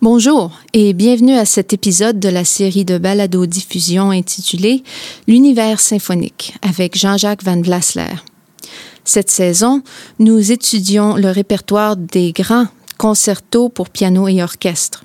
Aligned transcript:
Bonjour 0.00 0.52
et 0.74 0.92
bienvenue 0.92 1.34
à 1.34 1.44
cet 1.44 1.72
épisode 1.72 2.20
de 2.20 2.28
la 2.28 2.44
série 2.44 2.84
de 2.84 2.98
balado-diffusion 2.98 4.10
intitulée 4.12 4.84
L'univers 5.26 5.80
symphonique 5.80 6.54
avec 6.62 6.96
Jean-Jacques 6.96 7.42
Van 7.42 7.60
Vlasler. 7.60 8.14
Cette 9.02 9.28
saison, 9.28 9.82
nous 10.20 10.52
étudions 10.52 11.16
le 11.16 11.30
répertoire 11.32 11.96
des 11.96 12.30
grands 12.30 12.68
concertos 12.96 13.70
pour 13.70 13.90
piano 13.90 14.28
et 14.28 14.40
orchestre. 14.40 15.02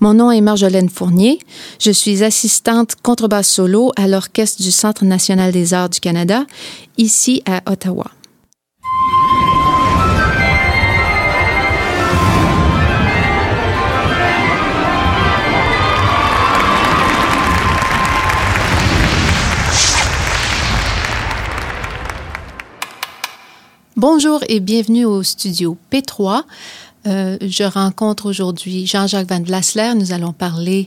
Mon 0.00 0.14
nom 0.14 0.30
est 0.30 0.40
Marjolaine 0.40 0.88
Fournier. 0.88 1.38
Je 1.78 1.90
suis 1.90 2.24
assistante 2.24 2.94
contrebasse 3.02 3.50
solo 3.50 3.92
à 3.96 4.08
l'Orchestre 4.08 4.62
du 4.62 4.70
Centre 4.70 5.04
national 5.04 5.52
des 5.52 5.74
arts 5.74 5.90
du 5.90 6.00
Canada, 6.00 6.46
ici 6.96 7.42
à 7.44 7.70
Ottawa. 7.70 8.06
Bonjour 23.96 24.44
et 24.50 24.60
bienvenue 24.60 25.06
au 25.06 25.22
studio 25.22 25.78
P3. 25.90 26.42
Euh, 27.06 27.38
je 27.40 27.64
rencontre 27.64 28.26
aujourd'hui 28.26 28.86
Jean-Jacques 28.86 29.26
Van 29.26 29.40
Vlasler. 29.40 29.94
Nous 29.96 30.12
allons 30.12 30.34
parler 30.34 30.86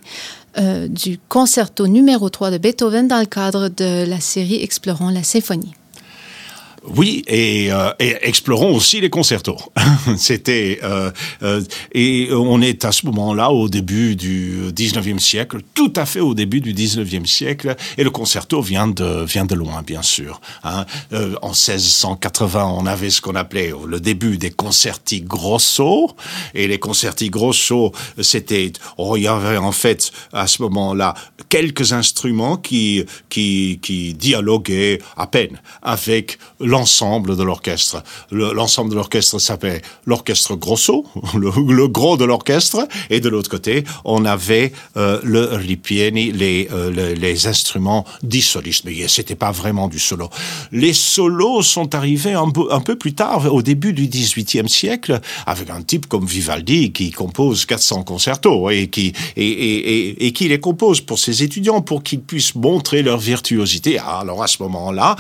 euh, 0.60 0.88
du 0.88 1.20
concerto 1.28 1.88
numéro 1.88 2.30
3 2.30 2.52
de 2.52 2.60
Beethoven 2.60 3.08
dans 3.08 3.20
le 3.20 3.26
cadre 3.26 3.68
de 3.70 4.08
la 4.08 4.20
série 4.20 4.62
Explorons 4.62 5.10
la 5.10 5.24
symphonie. 5.24 5.74
Oui, 6.88 7.24
et, 7.28 7.72
euh, 7.72 7.92
et, 8.00 8.16
explorons 8.22 8.74
aussi 8.76 9.02
les 9.02 9.10
concertos. 9.10 9.58
C'était 10.18 10.80
euh, 10.84 11.12
euh, 11.44 11.62
et 11.94 12.30
on 12.32 12.62
est 12.62 12.86
à 12.86 12.92
ce 12.92 13.06
moment-là 13.08 13.52
au 13.52 13.68
début 13.68 14.16
du 14.16 14.72
19e 14.74 15.20
siècle, 15.20 15.60
tout 15.74 15.92
à 15.96 16.06
fait 16.06 16.20
au 16.20 16.34
début 16.34 16.62
du 16.62 16.74
19e 16.74 17.26
siècle, 17.26 17.76
et 17.98 18.04
le 18.04 18.10
concerto 18.10 18.62
vient 18.62 18.88
de 18.88 19.26
vient 19.26 19.46
de 19.46 19.56
loin, 19.56 19.82
bien 19.82 20.02
sûr. 20.02 20.40
Hein. 20.64 20.86
En 21.42 21.50
1680, 21.50 22.66
on 22.66 22.86
avait 22.86 23.10
ce 23.10 23.22
qu'on 23.22 23.36
appelait 23.36 23.74
le 23.86 24.00
début 24.00 24.38
des 24.38 24.52
concerti 24.52 25.22
grosso, 25.22 26.12
et 26.54 26.68
les 26.68 26.80
concerti 26.80 27.30
grosso, 27.30 27.92
c'était 28.22 28.72
oh, 28.98 29.18
il 29.18 29.24
y 29.24 29.28
avait 29.28 29.58
en 29.58 29.72
fait 29.72 30.12
à 30.32 30.48
ce 30.48 30.62
moment-là 30.62 31.14
quelques 31.50 31.94
instruments 31.94 32.58
qui 32.58 33.06
qui 33.30 33.80
qui 33.82 34.14
dialoguaient 34.14 35.00
à 35.18 35.28
peine 35.28 35.60
avec 35.82 36.38
l'ensemble 36.70 37.36
de 37.36 37.44
l'orchestre. 37.44 38.04
L'ensemble 38.32 38.92
de 38.92 38.96
l'orchestre 38.96 39.40
s'appelait 39.40 39.82
l'orchestre 40.06 40.56
grosso, 40.56 41.06
le, 41.36 41.88
gros 41.88 42.16
de 42.16 42.26
l'orchestre, 42.26 42.88
et 43.10 43.20
de 43.20 43.30
l'autre 43.30 43.50
côté, 43.50 43.84
on 44.06 44.24
avait 44.24 44.72
euh, 44.96 45.20
le 45.24 45.46
ripieni, 45.56 46.32
les, 46.32 46.70
euh, 46.72 47.16
les, 47.16 47.48
instruments 47.48 48.06
dits 48.22 48.42
solistes. 48.42 48.84
Mais 48.86 49.08
c'était 49.08 49.36
pas 49.36 49.52
vraiment 49.52 49.88
du 49.88 50.00
solo. 50.00 50.30
Les 50.72 50.94
solos 50.94 51.64
sont 51.64 51.96
arrivés 51.96 52.34
un 52.34 52.50
peu, 52.50 52.68
un 52.72 52.82
peu 52.82 52.96
plus 52.96 53.14
tard, 53.14 53.52
au 53.52 53.62
début 53.62 53.94
du 53.94 54.08
XVIIIe 54.08 54.70
siècle, 54.70 55.20
avec 55.48 55.70
un 55.70 55.82
type 55.82 56.06
comme 56.06 56.26
Vivaldi 56.26 56.92
qui 56.92 57.12
compose 57.12 57.66
400 57.66 58.04
concertos 58.04 58.70
et 58.70 58.88
qui, 58.88 59.14
et, 59.36 59.48
et, 59.48 60.28
et, 60.28 60.34
qui 60.34 60.48
les 60.48 60.60
compose 60.60 61.02
pour 61.02 61.18
ses 61.18 61.42
étudiants 61.42 61.82
pour 61.82 62.04
qu'ils 62.04 62.22
puissent 62.22 62.56
montrer 62.56 63.02
leur 63.02 63.18
virtuosité. 63.18 63.98
Alors 64.00 64.44
à 64.44 64.48
ce 64.48 64.62
moment-là, 64.64 65.16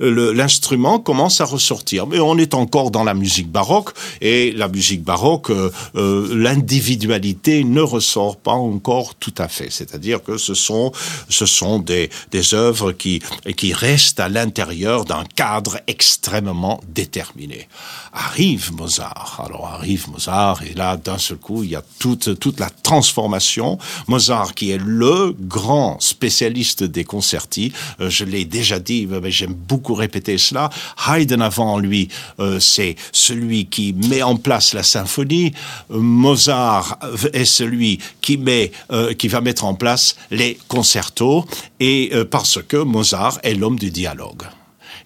l'instrument 0.00 0.67
commence 1.04 1.40
à 1.40 1.44
ressortir. 1.44 2.06
Mais 2.06 2.20
on 2.20 2.36
est 2.36 2.54
encore 2.54 2.90
dans 2.90 3.04
la 3.04 3.14
musique 3.14 3.50
baroque 3.50 3.90
et 4.20 4.52
la 4.52 4.68
musique 4.68 5.02
baroque, 5.02 5.50
euh, 5.50 5.70
euh, 5.96 6.34
l'individualité 6.34 7.64
ne 7.64 7.80
ressort 7.80 8.36
pas 8.36 8.52
encore 8.52 9.14
tout 9.14 9.34
à 9.38 9.48
fait. 9.48 9.70
C'est-à-dire 9.70 10.22
que 10.22 10.36
ce 10.36 10.54
sont 10.54 10.92
ce 11.28 11.46
sont 11.46 11.78
des 11.78 12.10
des 12.30 12.54
œuvres 12.54 12.92
qui 12.92 13.22
qui 13.56 13.72
restent 13.72 14.20
à 14.20 14.28
l'intérieur 14.28 15.04
d'un 15.04 15.24
cadre 15.34 15.80
extrêmement 15.86 16.80
déterminé. 16.88 17.68
Arrive 18.12 18.72
Mozart. 18.72 19.42
Alors 19.44 19.66
arrive 19.66 20.08
Mozart 20.10 20.62
et 20.62 20.74
là 20.74 20.96
d'un 20.96 21.18
seul 21.18 21.38
coup 21.38 21.62
il 21.62 21.70
y 21.70 21.76
a 21.76 21.82
toute 21.98 22.38
toute 22.38 22.60
la 22.60 22.70
transformation. 22.70 23.78
Mozart 24.08 24.54
qui 24.54 24.70
est 24.70 24.82
le 24.82 25.34
grand 25.38 26.00
spécialiste 26.00 26.84
des 26.84 27.04
concertis. 27.04 27.72
Euh, 28.00 28.10
je 28.10 28.24
l'ai 28.24 28.44
déjà 28.44 28.78
dit, 28.78 29.06
mais 29.06 29.30
j'aime 29.30 29.54
beaucoup 29.54 29.94
répéter 29.94 30.38
cela 30.38 30.57
Haydn 31.06 31.40
avant 31.42 31.78
lui, 31.78 32.08
euh, 32.40 32.60
c'est 32.60 32.96
celui 33.12 33.66
qui 33.66 33.92
met 33.92 34.22
en 34.22 34.36
place 34.36 34.74
la 34.74 34.82
symphonie. 34.82 35.52
Mozart 35.90 36.98
est 37.32 37.44
celui 37.44 37.98
qui 38.20 38.36
met, 38.36 38.72
euh, 38.90 39.14
qui 39.14 39.28
va 39.28 39.40
mettre 39.40 39.64
en 39.64 39.74
place 39.74 40.16
les 40.30 40.58
concertos, 40.68 41.44
et 41.80 42.10
euh, 42.12 42.24
parce 42.24 42.60
que 42.62 42.76
Mozart 42.76 43.38
est 43.42 43.54
l'homme 43.54 43.78
du 43.78 43.90
dialogue. 43.90 44.42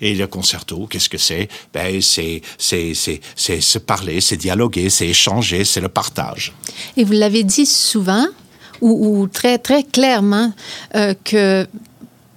Et 0.01 0.15
le 0.15 0.27
concerto, 0.27 0.89
qu'est-ce 0.89 1.09
que 1.09 1.19
c'est? 1.19 1.49
Ben 1.73 2.03
c'est 2.03 2.43
c'est 2.59 2.93
c'est 3.37 3.61
se 3.61 3.79
parler, 3.79 4.21
c'est 4.21 4.37
dialoguer, 4.37 4.91
c'est 4.91 5.07
échanger, 5.07 5.65
c'est 5.65 5.81
le 5.81 5.89
partage. 5.89 6.53
Et 6.97 7.05
vous 7.05 7.13
l'avez 7.13 7.45
dit 7.45 7.67
souvent 7.67 8.27
ou, 8.81 9.21
ou, 9.21 9.29
très 9.29 9.59
très 9.59 9.85
clairement 9.85 10.53
que 11.23 11.69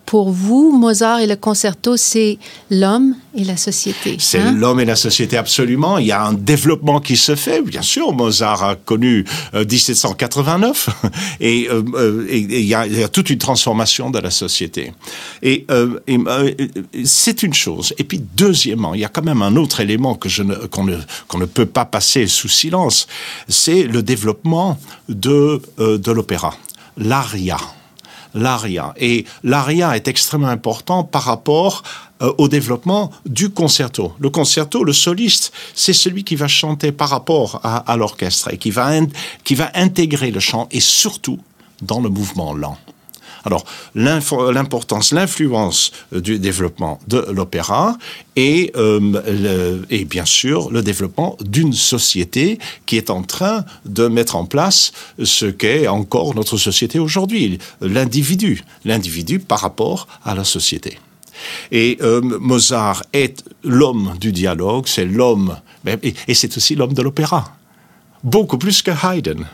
pour 0.06 0.32
vous, 0.32 0.72
Mozart 0.72 1.20
et 1.20 1.28
le 1.28 1.36
concerto, 1.36 1.98
c'est 1.98 2.38
l'homme 2.70 3.16
et 3.36 3.44
la 3.44 3.58
société. 3.58 4.18
C'est 4.20 4.40
hein? 4.40 4.52
l'homme 4.52 4.80
et 4.80 4.86
la 4.86 4.96
société, 4.96 5.36
absolument. 5.36 5.98
Il 5.98 6.06
y 6.06 6.12
a 6.12 6.24
un 6.24 6.34
développement 6.34 7.00
qui 7.00 7.18
se 7.18 7.36
fait. 7.36 7.62
Bien 7.62 7.82
sûr, 7.82 8.14
Mozart 8.14 8.64
a 8.64 8.76
connu 8.76 9.26
1789 9.54 10.90
euh, 10.90 11.10
et, 11.40 11.68
euh, 11.70 11.84
euh, 11.96 12.28
et, 12.30 12.38
et 12.38 12.60
il, 12.60 12.66
y 12.66 12.76
a, 12.76 12.86
il, 12.86 13.00
y 13.00 13.04
a, 13.04 13.08
toute 13.08 13.30
une 13.30 13.40
transformation 13.40 14.12
de 14.12 14.20
la 14.20 14.32
société. 14.32 14.94
Et, 15.42 15.66
euh, 15.72 16.00
et 16.08 16.20
c'est 17.04 17.42
une 17.44 17.54
chose. 17.54 17.94
Et 17.98 18.04
puis, 18.04 18.22
deuxièmement, 18.38 18.94
il 18.94 19.02
y 19.02 19.06
a 19.06 19.10
quand 19.10 19.24
même 19.24 19.42
un 19.42 19.56
autre 19.56 19.80
élément 19.80 20.16
que 20.16 20.30
je 20.30 20.44
ne, 20.44 20.56
qu'on 20.56 20.84
ne, 20.84 20.98
qu'on 21.28 21.40
ne 21.40 21.46
peut 21.46 21.66
pas 21.66 21.86
passer 21.86 22.28
sous 22.28 22.50
silence. 22.50 23.08
C'est 23.50 23.84
le 23.84 24.04
développement 24.04 24.80
de, 25.10 25.62
de 25.78 26.12
l'opéra, 26.12 26.56
l'aria 26.98 27.58
l'aria. 28.36 28.94
Et 28.98 29.26
l'aria 29.44 29.96
est 29.96 30.08
extrêmement 30.08 30.50
important 30.50 31.04
par 31.04 31.24
rapport 31.24 31.82
euh, 32.22 32.32
au 32.38 32.48
développement 32.48 33.12
du 33.26 33.50
concerto. 33.50 34.14
Le 34.20 34.30
concerto, 34.30 34.84
le 34.84 34.94
soliste, 34.94 35.52
c'est 35.74 35.94
celui 35.94 36.24
qui 36.24 36.36
va 36.36 36.48
chanter 36.48 36.92
par 36.92 37.10
rapport 37.10 37.60
à, 37.64 37.78
à 37.92 37.98
l'orchestre 37.98 38.54
et 38.54 38.58
qui 38.58 38.70
va, 38.70 38.92
qui 39.44 39.56
va 39.56 39.72
intégrer 39.74 40.30
le 40.30 40.40
chant 40.40 40.68
et 40.72 40.80
surtout 40.80 41.40
dans 41.82 42.00
le 42.00 42.10
mouvement 42.10 42.54
lent. 42.54 42.78
Alors, 43.46 43.64
l'importance, 43.94 45.12
l'influence 45.12 45.92
du 46.12 46.40
développement 46.40 47.00
de 47.08 47.26
l'opéra 47.32 47.96
et, 48.36 48.72
euh, 48.76 49.84
et 49.92 50.04
bien 50.04 50.26
sûr 50.26 50.72
le 50.72 50.82
développement 50.82 51.38
d'une 51.42 51.74
société 51.74 52.58
qui 52.88 52.98
est 52.98 53.12
en 53.12 53.22
train 53.22 53.64
de 53.86 54.08
mettre 54.08 54.36
en 54.36 54.46
place 54.46 54.92
ce 55.24 55.46
qu'est 55.46 55.88
encore 55.88 56.34
notre 56.34 56.58
société 56.58 56.98
aujourd'hui, 56.98 57.60
l'individu, 57.82 58.64
l'individu 58.84 59.40
par 59.40 59.60
rapport 59.60 60.08
à 60.24 60.34
la 60.34 60.44
société. 60.44 60.98
Et 61.72 61.98
euh, 62.02 62.22
Mozart 62.22 63.04
est 63.14 63.44
l'homme 63.64 64.16
du 64.20 64.32
dialogue, 64.32 64.88
c'est 64.88 65.06
l'homme, 65.06 65.58
et 66.02 66.34
c'est 66.34 66.56
aussi 66.58 66.76
l'homme 66.76 66.94
de 66.94 67.02
l'opéra, 67.02 67.56
beaucoup 68.24 68.58
plus 68.58 68.82
que 68.82 68.92
Haydn 68.92 69.46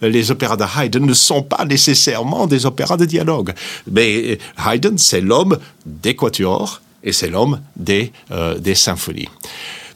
les 0.00 0.30
opéras 0.30 0.56
de 0.56 0.64
Haydn 0.64 1.04
ne 1.04 1.14
sont 1.14 1.42
pas 1.42 1.64
nécessairement 1.64 2.46
des 2.46 2.66
opéras 2.66 2.96
de 2.96 3.04
dialogue. 3.04 3.52
Mais 3.90 4.38
Haydn, 4.64 4.96
c'est 4.96 5.20
l'homme 5.20 5.58
des 5.86 6.14
quatuors 6.14 6.80
et 7.02 7.12
c'est 7.12 7.30
l'homme 7.30 7.60
des, 7.76 8.12
euh, 8.30 8.58
des 8.58 8.74
symphonies. 8.74 9.28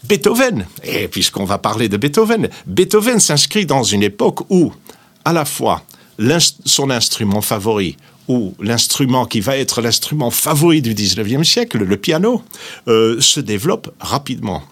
Beethoven, 0.05 0.67
et 0.83 1.09
puisqu'on 1.09 1.45
va 1.45 1.59
parler 1.59 1.89
de 1.89 1.97
Beethoven, 1.97 2.49
Beethoven 2.67 3.21
s'inscrit 3.21 3.67
dans 3.67 3.85
une 3.85 4.03
époque 4.03 4.41
où, 4.51 4.73
à 5.25 5.33
la 5.33 5.45
fois, 5.45 5.85
son 6.65 6.91
instrument 6.91 7.41
favori, 7.41 7.97
ou 8.29 8.55
l'instrument 8.61 9.27
qui 9.27 9.41
va 9.41 9.57
être 9.57 9.81
l'instrument 9.81 10.31
favori 10.31 10.83
du 10.83 10.95
19e 10.95 11.45
siècle, 11.45 11.79
le 11.79 11.97
piano, 11.97 12.43
euh, 12.89 13.21
se 13.21 13.41
développe 13.41 13.93
rapidement 14.01 14.63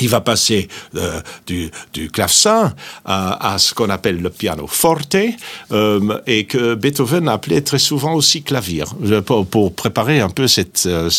il 0.00 0.08
va 0.08 0.20
passer 0.20 0.68
euh, 0.94 1.20
du, 1.46 1.70
du 1.92 2.10
clavecin 2.10 2.74
à, 3.04 3.56
ce 3.58 3.74
qu'on 3.74 3.90
appelle 3.90 4.20
le 4.20 4.30
piano 4.30 4.66
forte 4.66 5.16
euh, 5.72 6.18
et 6.26 6.44
que 6.44 6.74
Beethoven 6.74 7.28
appelait 7.28 7.62
très 7.62 7.78
souvent 7.78 8.14
aussi 8.14 8.42
clavier 8.42 8.84
pour, 9.24 9.46
pour 9.46 9.74
préparer 9.74 10.20
un 10.20 10.28
peu 10.28 10.46
cette, 10.48 10.84
euh, 10.86 11.10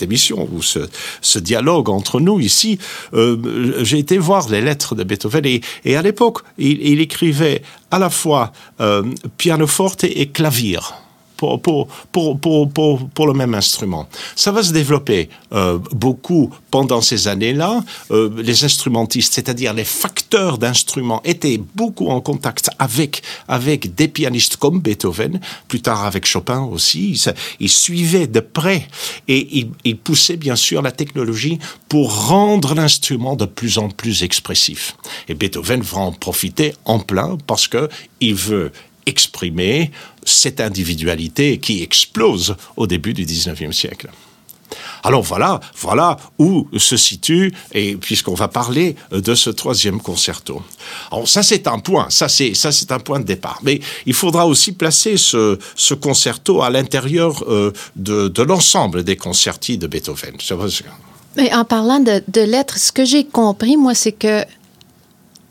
émission 0.00 0.48
ou 0.52 0.62
ce, 0.62 1.38
dialogue 1.38 1.88
entre 1.88 2.20
nous 2.20 2.40
ici. 2.40 2.78
Euh, 3.14 3.82
J'ai 3.82 3.98
été 3.98 4.18
voir 4.18 4.48
les 4.48 4.60
lettres 4.60 4.94
de 4.94 5.04
Beethoven 5.04 5.44
et, 5.84 5.96
à 5.96 6.02
l'époque, 6.02 6.38
il, 6.58 6.80
il, 6.86 7.00
écrivait 7.00 7.62
à 7.90 7.98
la 7.98 8.10
fois 8.10 8.52
euh, 8.80 9.02
piano 9.36 9.66
forte 9.66 10.04
et 10.04 10.28
clavier 10.28 10.78
pour, 11.40 11.88
pour, 12.12 12.38
pour, 12.38 12.70
pour, 13.14 13.26
le 13.26 13.32
même 13.32 13.54
instrument. 13.54 14.06
Ça 14.36 14.52
va 14.52 14.62
se 14.62 14.72
développer 14.72 15.30
euh, 15.52 15.78
beaucoup 15.92 16.50
pendant 16.70 17.00
ces 17.00 17.28
années-là. 17.28 17.82
Euh, 18.10 18.30
les 18.36 18.64
instrumentistes, 18.64 19.32
c'est-à-dire 19.34 19.72
les 19.72 19.84
facteurs 19.84 20.58
d'instruments, 20.58 21.22
étaient 21.24 21.60
beaucoup 21.74 22.08
en 22.08 22.20
contact 22.20 22.68
avec, 22.78 23.22
avec 23.48 23.94
des 23.94 24.08
pianistes 24.08 24.56
comme 24.56 24.80
Beethoven, 24.80 25.40
plus 25.68 25.80
tard 25.80 26.04
avec 26.04 26.26
Chopin 26.26 26.60
aussi. 26.60 27.12
Ils, 27.12 27.34
ils 27.60 27.70
suivaient 27.70 28.26
de 28.26 28.40
près 28.40 28.86
et 29.26 29.58
ils, 29.58 29.70
ils 29.84 29.96
poussaient 29.96 30.36
bien 30.36 30.56
sûr 30.56 30.82
la 30.82 30.92
technologie 30.92 31.58
pour 31.88 32.28
rendre 32.28 32.74
l'instrument 32.74 33.34
de 33.34 33.46
plus 33.46 33.78
en 33.78 33.88
plus 33.88 34.22
expressif. 34.22 34.96
Et 35.28 35.34
Beethoven 35.34 35.80
va 35.80 35.98
en 35.98 36.12
profiter 36.12 36.74
en 36.84 36.98
plein 36.98 37.38
parce 37.46 37.66
que 37.66 37.88
il 38.20 38.34
veut 38.34 38.72
exprimer 39.06 39.90
cette 40.24 40.60
individualité 40.60 41.58
qui 41.58 41.82
explose 41.82 42.56
au 42.76 42.86
début 42.86 43.14
du 43.14 43.24
19e 43.24 43.72
siècle. 43.72 44.10
Alors 45.02 45.22
voilà, 45.22 45.60
voilà 45.76 46.16
où 46.38 46.68
se 46.76 46.96
situe, 46.96 47.52
et 47.72 47.96
puisqu'on 47.96 48.34
va 48.34 48.48
parler 48.48 48.96
de 49.10 49.34
ce 49.34 49.50
troisième 49.50 50.00
concerto. 50.00 50.62
Alors 51.10 51.28
ça 51.28 51.42
c'est 51.42 51.66
un 51.66 51.78
point, 51.78 52.08
ça 52.10 52.28
c'est 52.28 52.54
ça 52.54 52.70
c'est 52.70 52.92
un 52.92 52.98
point 52.98 53.20
de 53.20 53.24
départ. 53.24 53.60
Mais 53.62 53.80
il 54.06 54.14
faudra 54.14 54.46
aussi 54.46 54.72
placer 54.72 55.16
ce, 55.16 55.58
ce 55.74 55.94
concerto 55.94 56.62
à 56.62 56.70
l'intérieur 56.70 57.42
euh, 57.48 57.72
de, 57.96 58.28
de 58.28 58.42
l'ensemble 58.42 59.02
des 59.02 59.16
concertis 59.16 59.78
de 59.78 59.86
Beethoven. 59.86 60.36
Mais 61.36 61.54
en 61.54 61.64
parlant 61.64 62.00
de, 62.00 62.22
de 62.28 62.40
lettres, 62.40 62.78
ce 62.78 62.90
que 62.90 63.04
j'ai 63.04 63.24
compris, 63.24 63.76
moi, 63.76 63.94
c'est 63.94 64.12
que 64.12 64.44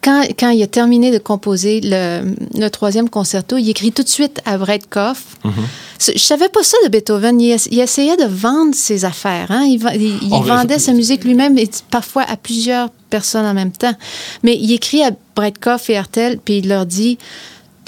quand, 0.01 0.23
quand, 0.39 0.49
il 0.49 0.63
a 0.63 0.67
terminé 0.67 1.11
de 1.11 1.17
composer 1.17 1.81
le, 1.83 2.35
le, 2.57 2.69
troisième 2.69 3.09
concerto, 3.09 3.57
il 3.57 3.69
écrit 3.69 3.91
tout 3.91 4.03
de 4.03 4.07
suite 4.09 4.39
à 4.45 4.57
Breitkopf. 4.57 5.23
Mm 5.43 5.49
-hmm. 5.49 6.11
Je 6.15 6.23
savais 6.23 6.49
pas 6.49 6.63
ça 6.63 6.77
de 6.85 6.89
Beethoven. 6.89 7.41
Il, 7.41 7.57
il 7.71 7.79
essayait 7.79 8.15
de 8.15 8.25
vendre 8.25 8.73
ses 8.73 9.03
affaires. 9.03 9.51
Hein? 9.51 9.65
Il, 9.65 9.79
il, 9.95 10.27
il 10.27 10.33
oh, 10.33 10.41
vendait 10.41 10.79
sa 10.79 10.93
musique 10.93 11.23
lui-même 11.25 11.57
et 11.57 11.69
parfois 11.91 12.23
à 12.23 12.37
plusieurs 12.37 12.89
personnes 13.09 13.45
en 13.45 13.53
même 13.53 13.73
temps. 13.83 13.95
Mais 14.43 14.55
il 14.55 14.71
écrit 14.71 15.03
à 15.03 15.11
Breitkopf 15.35 15.89
et 15.89 15.93
Hertel, 15.93 16.39
puis 16.43 16.59
il 16.59 16.67
leur 16.67 16.85
dit 16.85 17.17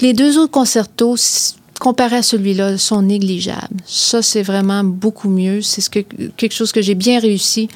les 0.00 0.12
deux 0.12 0.36
autres 0.38 0.50
concertos 0.60 1.16
comparé 1.82 2.16
à 2.18 2.22
celui-là, 2.22 2.78
sont 2.78 3.02
négligeables. 3.02 3.80
Ça, 3.86 4.22
c'est 4.22 4.44
vraiment 4.44 4.84
beaucoup 4.84 5.28
mieux. 5.28 5.62
C'est 5.62 5.80
ce 5.80 5.90
que, 5.90 5.98
quelque 6.36 6.52
chose 6.52 6.70
que 6.70 6.80
j'ai 6.80 6.94
bien 6.94 7.18
réussi. 7.18 7.68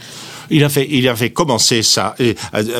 Il 0.50 0.64
avait, 0.64 0.86
il 0.90 1.08
avait 1.08 1.30
commencé 1.30 1.82
sa, 1.82 2.14
euh, 2.20 2.34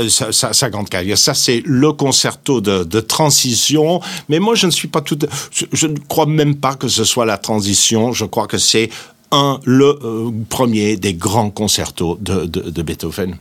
sa, 0.08 0.32
sa, 0.32 0.52
sa 0.52 0.70
grande 0.70 0.88
carrière. 0.88 1.18
Ça, 1.18 1.34
c'est 1.34 1.62
le 1.64 1.92
concerto 1.92 2.60
de, 2.60 3.00
transition. 3.00 4.00
Mais 4.28 4.38
moi, 4.38 4.54
je 4.54 4.66
ne 4.66 4.70
suis 4.70 4.88
pas 4.88 5.00
tout. 5.00 5.18
Je 5.50 5.86
ne 5.86 5.98
crois 5.98 6.26
même 6.26 6.56
pas 6.56 6.74
que 6.74 6.88
ce 6.88 7.04
soit 7.04 7.26
la 7.26 7.38
transition. 7.38 8.12
Je 8.12 8.24
crois 8.24 8.46
que 8.46 8.58
c'est 8.58 8.90
un, 9.32 9.60
le 9.64 9.98
euh, 10.04 10.30
premier 10.48 10.96
des 10.96 11.14
grands 11.14 11.50
concertos 11.50 12.18
de, 12.20 12.44
de, 12.44 12.82
Beethoven. 12.82 13.36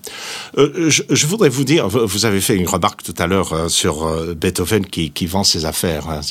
Euh, 0.58 0.90
je, 0.90 1.28
voudrais 1.28 1.50
vous 1.50 1.64
dire, 1.64 1.88
vous 1.88 2.26
avez 2.26 2.42
fait 2.42 2.56
une 2.56 2.68
remarque 2.68 3.04
tout 3.04 3.14
à 3.18 3.28
l'heure 3.28 3.54
euh, 3.54 3.70
sur 3.70 4.08
Beethoven 4.36 4.86
qui, 4.86 5.12
qui, 5.12 5.26
vend 5.26 5.44
ses 5.44 5.66
affaires. 5.66 6.10
Hein, 6.10 6.22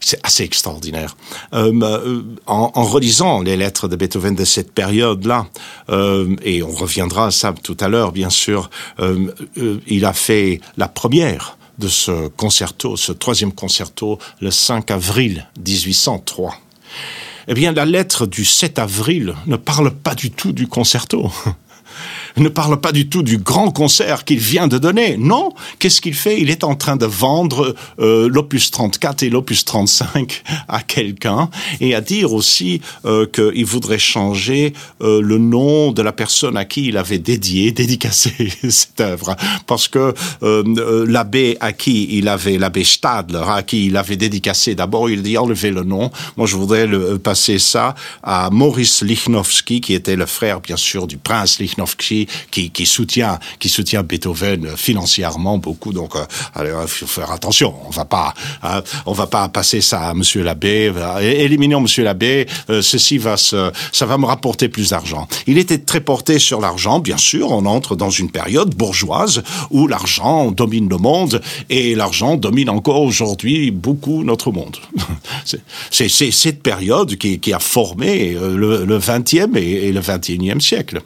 c'est 0.00 0.20
assez 0.22 0.42
extraordinaire. 0.42 1.16
Euh, 1.52 2.22
en, 2.46 2.72
en, 2.74 2.84
relisant 2.84 3.42
les 3.42 3.56
lettres 3.56 3.88
de 3.88 3.96
Beethoven 3.96 4.34
de 4.34 4.44
cette 4.44 4.72
période-là, 4.72 5.46
et 6.42 6.62
on 6.62 6.70
reviendra 6.70 7.26
à 7.26 7.30
ça 7.30 7.54
tout 7.62 7.76
à 7.80 7.88
l'heure, 7.88 8.12
bien 8.12 8.30
sûr, 8.30 8.70
il 9.86 10.04
a 10.04 10.12
fait 10.12 10.60
la 10.76 10.88
première 10.88 11.56
de 11.78 11.88
ce 11.88 12.28
concerto, 12.28 12.96
ce 12.96 13.12
troisième 13.12 13.52
concerto, 13.52 14.18
le 14.40 14.50
5 14.50 14.90
avril 14.90 15.48
1803 15.64 16.58
eh 17.48 17.54
bien 17.54 17.72
la 17.72 17.84
lettre 17.84 18.26
du 18.26 18.44
7 18.44 18.78
avril 18.78 19.34
ne 19.46 19.56
parle 19.56 19.90
pas 19.90 20.14
du 20.14 20.30
tout 20.30 20.52
du 20.52 20.66
concerto. 20.66 21.30
Ne 22.42 22.48
parle 22.48 22.80
pas 22.80 22.92
du 22.92 23.08
tout 23.08 23.22
du 23.22 23.38
grand 23.38 23.70
concert 23.70 24.24
qu'il 24.24 24.38
vient 24.38 24.66
de 24.66 24.78
donner. 24.78 25.16
Non, 25.16 25.52
qu'est-ce 25.78 26.00
qu'il 26.00 26.14
fait? 26.14 26.40
Il 26.40 26.50
est 26.50 26.64
en 26.64 26.74
train 26.74 26.96
de 26.96 27.06
vendre 27.06 27.74
euh, 28.00 28.28
l'opus 28.28 28.70
34 28.70 29.22
et 29.22 29.30
l'opus 29.30 29.64
35 29.64 30.42
à 30.68 30.82
quelqu'un 30.82 31.48
et 31.80 31.94
à 31.94 32.00
dire 32.00 32.32
aussi 32.32 32.80
euh, 33.04 33.26
qu'il 33.26 33.64
voudrait 33.64 33.98
changer 33.98 34.72
euh, 35.02 35.20
le 35.22 35.38
nom 35.38 35.92
de 35.92 36.02
la 36.02 36.12
personne 36.12 36.56
à 36.56 36.64
qui 36.64 36.86
il 36.86 36.96
avait 36.96 37.18
dédié, 37.18 37.72
dédicacé 37.72 38.32
cette 38.68 39.00
œuvre. 39.00 39.36
Parce 39.66 39.88
que 39.88 40.14
euh, 40.42 41.06
l'abbé 41.06 41.56
à 41.60 41.72
qui 41.72 42.18
il 42.18 42.28
avait, 42.28 42.58
l'abbé 42.58 42.84
Stadler, 42.84 43.44
à 43.46 43.62
qui 43.62 43.86
il 43.86 43.96
avait 43.96 44.16
dédicacé, 44.16 44.74
d'abord 44.74 45.08
il 45.08 45.22
dit 45.22 45.38
enlever 45.38 45.70
le 45.70 45.84
nom. 45.84 46.10
Moi 46.36 46.46
je 46.46 46.56
voudrais 46.56 46.86
le, 46.86 47.18
passer 47.18 47.58
ça 47.58 47.94
à 48.22 48.50
Maurice 48.50 49.02
Lichnowsky, 49.02 49.80
qui 49.80 49.94
était 49.94 50.16
le 50.16 50.26
frère 50.26 50.60
bien 50.60 50.76
sûr 50.76 51.06
du 51.06 51.16
prince 51.16 51.58
Lichnowsky 51.58 52.23
qui, 52.50 52.86
soutient, 52.86 53.38
qui 53.58 53.68
soutient 53.68 54.02
Beethoven 54.02 54.76
financièrement 54.76 55.58
beaucoup. 55.58 55.92
Donc, 55.92 56.16
euh, 56.16 56.24
il 56.82 56.88
faut 56.88 57.06
faire 57.06 57.30
attention. 57.30 57.74
On 57.86 57.90
va 57.90 58.04
pas, 58.04 58.34
euh, 58.64 58.80
on 59.06 59.12
va 59.12 59.26
pas 59.26 59.48
passer 59.48 59.80
ça 59.80 60.08
à 60.08 60.14
Monsieur 60.14 60.42
l'abbé. 60.42 60.92
Euh, 60.94 61.20
éliminons 61.20 61.80
Monsieur 61.80 62.04
l'abbé. 62.04 62.46
Euh, 62.70 62.82
ceci 62.82 63.18
va 63.18 63.36
se, 63.36 63.70
ça 63.92 64.06
va 64.06 64.18
me 64.18 64.26
rapporter 64.26 64.68
plus 64.68 64.90
d'argent. 64.90 65.26
Il 65.46 65.58
était 65.58 65.78
très 65.78 66.00
porté 66.00 66.38
sur 66.38 66.60
l'argent, 66.60 67.00
bien 67.00 67.16
sûr. 67.16 67.50
On 67.50 67.66
entre 67.66 67.96
dans 67.96 68.10
une 68.10 68.30
période 68.30 68.74
bourgeoise 68.74 69.42
où 69.70 69.86
l'argent 69.86 70.50
domine 70.50 70.88
le 70.88 70.96
monde 70.96 71.40
et 71.70 71.94
l'argent 71.94 72.36
domine 72.36 72.70
encore 72.70 73.02
aujourd'hui 73.02 73.70
beaucoup 73.70 74.24
notre 74.24 74.50
monde. 74.52 74.76
C'est 75.90 76.08
cette 76.08 76.62
période 76.62 77.16
qui, 77.16 77.52
a 77.52 77.58
formé 77.58 78.32
le, 78.32 78.84
le 78.84 78.98
20e 78.98 79.56
et, 79.56 79.92
le 79.92 80.00
21e 80.00 80.60
siècle. 80.60 81.00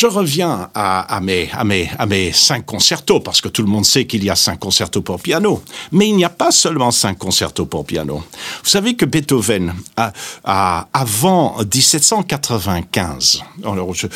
Je 0.00 0.06
reviens 0.06 0.70
à, 0.74 1.20
mes, 1.22 1.50
à, 1.52 1.62
mes, 1.62 1.90
à 1.98 2.06
mes 2.06 2.32
cinq 2.32 2.64
concertos, 2.64 3.20
parce 3.20 3.42
que 3.42 3.48
tout 3.48 3.60
le 3.60 3.68
monde 3.68 3.84
sait 3.84 4.06
qu'il 4.06 4.24
y 4.24 4.30
a 4.30 4.34
cinq 4.34 4.58
concertos 4.58 5.02
pour 5.02 5.20
piano. 5.20 5.62
Mais 5.92 6.08
il 6.08 6.16
n'y 6.16 6.24
a 6.24 6.30
pas 6.30 6.50
seulement 6.52 6.90
cinq 6.90 7.18
concertos 7.18 7.66
pour 7.66 7.84
piano. 7.84 8.24
Vous 8.64 8.70
savez 8.70 8.96
que 8.96 9.04
Beethoven, 9.04 9.74
avant 10.42 11.58
1795, 11.58 13.42
alors 13.62 13.92
je, 13.92 14.06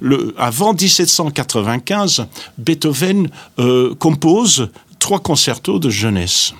le, 0.00 0.34
avant 0.38 0.72
1795, 0.72 2.26
Beethoven 2.56 3.28
euh, 3.58 3.94
compose 3.96 4.70
trois 4.98 5.20
concertos 5.20 5.78
de 5.78 5.90
jeunesse, 5.90 6.54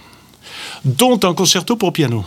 dont 0.84 1.18
un 1.22 1.32
concerto 1.32 1.76
pour 1.76 1.94
piano 1.94 2.22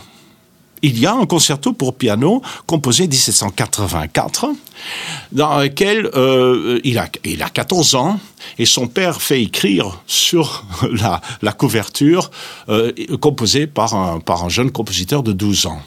il 0.82 0.98
y 0.98 1.06
a 1.06 1.14
un 1.14 1.26
concerto 1.26 1.72
pour 1.72 1.94
piano 1.94 2.42
composé 2.66 3.08
1784 3.08 4.50
dans 5.32 5.58
lequel 5.58 6.10
euh, 6.14 6.80
il, 6.84 6.98
a, 6.98 7.08
il 7.24 7.42
a 7.42 7.48
14 7.48 7.94
ans 7.94 8.20
et 8.58 8.66
son 8.66 8.86
père 8.86 9.20
fait 9.20 9.42
écrire 9.42 10.00
sur 10.06 10.64
la, 10.92 11.20
la 11.42 11.52
couverture 11.52 12.30
euh, 12.68 12.92
composée 13.20 13.66
par 13.66 13.94
un, 13.94 14.20
par 14.20 14.44
un 14.44 14.48
jeune 14.48 14.70
compositeur 14.70 15.22
de 15.22 15.32
12 15.32 15.66
ans. 15.66 15.82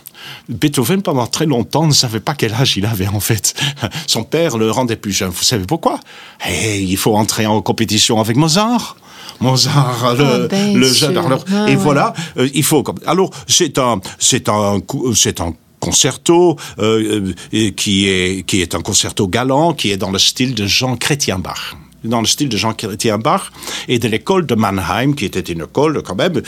Beethoven, 0.49 1.01
pendant 1.01 1.25
très 1.25 1.45
longtemps, 1.45 1.87
ne 1.87 1.93
savait 1.93 2.19
pas 2.19 2.35
quel 2.35 2.53
âge 2.53 2.77
il 2.77 2.85
avait 2.85 3.07
en 3.07 3.19
fait. 3.19 3.55
Son 4.07 4.23
père 4.23 4.57
le 4.57 4.69
rendait 4.69 4.95
plus 4.95 5.11
jeune. 5.11 5.29
Vous 5.29 5.43
savez 5.43 5.65
pourquoi? 5.65 5.99
Eh, 6.47 6.81
Il 6.81 6.97
faut 6.97 7.15
entrer 7.15 7.45
en 7.45 7.61
compétition 7.61 8.19
avec 8.19 8.37
Mozart. 8.37 8.97
Mozart, 9.41 10.15
le, 10.17 10.47
oh, 10.51 10.77
le 10.77 10.93
jeune. 10.93 11.17
Alors, 11.17 11.43
ah, 11.51 11.65
et 11.67 11.71
ouais. 11.71 11.75
voilà, 11.75 12.13
euh, 12.37 12.47
il 12.53 12.63
faut. 12.63 12.83
Alors, 13.05 13.31
c'est 13.47 13.77
un, 13.77 13.99
c'est 14.19 14.49
un, 14.49 14.79
c'est 15.15 15.41
un 15.41 15.53
concerto 15.79 16.57
euh, 16.79 17.33
qui 17.75 18.07
est 18.07 18.45
qui 18.45 18.61
est 18.61 18.75
un 18.75 18.81
concerto 18.81 19.27
galant, 19.27 19.73
qui 19.73 19.91
est 19.91 19.97
dans 19.97 20.11
le 20.11 20.19
style 20.19 20.53
de 20.53 20.67
Jean 20.67 20.95
Chrétien 20.95 21.39
Bach 21.39 21.75
dans 22.03 22.21
le 22.21 22.27
style 22.27 22.49
de 22.49 22.57
Jean 22.57 22.73
Chrétien 22.73 23.17
Bach 23.17 23.51
et 23.87 23.99
de 23.99 24.07
l'école 24.07 24.45
de 24.45 24.55
Mannheim, 24.55 25.13
qui 25.13 25.25
était 25.25 25.39
une 25.39 25.61
école 25.61 26.01
quand 26.01 26.15
même, 26.15 26.41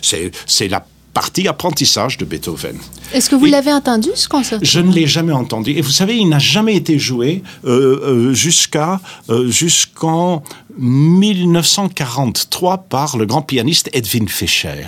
c'est 0.00 0.68
la 0.68 0.86
partie 1.12 1.48
apprentissage 1.48 2.18
de 2.18 2.24
Beethoven. 2.24 2.78
Est-ce 3.12 3.28
que 3.28 3.36
vous 3.36 3.46
l'avez 3.46 3.72
entendu, 3.72 4.08
ce 4.14 4.28
concert? 4.28 4.58
Je 4.62 4.80
ne 4.80 4.92
l'ai 4.92 5.06
jamais 5.06 5.32
entendu. 5.32 5.72
Et 5.72 5.82
vous 5.82 5.90
savez, 5.90 6.16
il 6.16 6.28
n'a 6.28 6.38
jamais 6.38 6.74
été 6.74 6.98
joué 6.98 7.42
euh, 7.64 8.30
euh, 8.30 8.32
jusqu'à 8.32 9.00
euh, 9.28 9.50
jusqu'en 9.50 10.42
1943 10.78 12.78
par 12.88 13.18
le 13.18 13.26
grand 13.26 13.42
pianiste 13.42 13.90
Edwin 13.92 14.26
Fischer. 14.28 14.86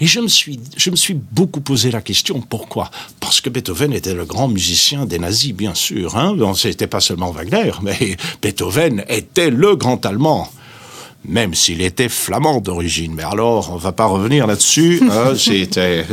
Et 0.00 0.06
je 0.06 0.20
me 0.20 0.28
suis 0.28 0.60
je 0.76 0.90
me 0.90 0.96
suis 0.96 1.14
beaucoup 1.14 1.60
posé 1.60 1.90
la 1.90 2.00
question 2.00 2.40
pourquoi? 2.40 2.90
Parce 3.18 3.40
que 3.40 3.50
Beethoven 3.50 3.92
était 3.92 4.14
le 4.14 4.24
grand 4.24 4.46
musicien 4.46 5.06
des 5.06 5.18
nazis, 5.18 5.52
bien 5.52 5.74
sûr. 5.74 6.16
Hein 6.16 6.36
C'était 6.54 6.86
pas 6.86 7.00
seulement 7.00 7.32
Wagner, 7.32 7.72
mais 7.82 8.16
Beethoven 8.42 9.04
était 9.08 9.50
le 9.50 9.74
grand 9.74 10.06
allemand 10.06 10.48
même 11.28 11.54
s'il 11.54 11.82
était 11.82 12.08
flamand 12.08 12.60
d'origine. 12.60 13.12
Mais 13.14 13.22
alors, 13.22 13.70
on 13.72 13.76
va 13.76 13.92
pas 13.92 14.06
revenir 14.06 14.46
là-dessus. 14.46 15.02
Hein, 15.10 15.34
C'était. 15.36 16.04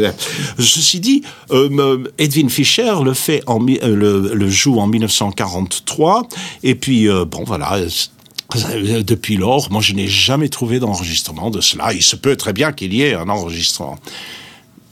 Ceci 0.58 1.00
dit, 1.00 1.22
euh, 1.52 2.04
Edwin 2.18 2.50
Fischer 2.50 2.94
le 3.04 3.14
fait 3.14 3.44
en 3.46 3.60
euh, 3.62 3.96
le, 3.96 4.34
le 4.34 4.50
joue 4.50 4.80
en 4.80 4.88
1943, 4.88 6.28
et 6.64 6.76
puis 6.76 7.10
euh, 7.10 7.26
bon 7.26 7.44
voilà. 7.46 7.80
Depuis 9.04 9.36
lors, 9.36 9.72
moi 9.72 9.82
je 9.82 9.94
n'ai 9.94 10.08
jamais 10.08 10.50
trouvé 10.50 10.80
d'enregistrement 10.80 11.50
de 11.50 11.62
cela. 11.62 11.94
Il 11.94 12.04
se 12.04 12.16
peut 12.16 12.36
très 12.36 12.54
bien 12.54 12.72
qu'il 12.72 12.94
y 12.94 13.02
ait 13.02 13.16
un 13.16 13.28
enregistrement. 13.28 13.98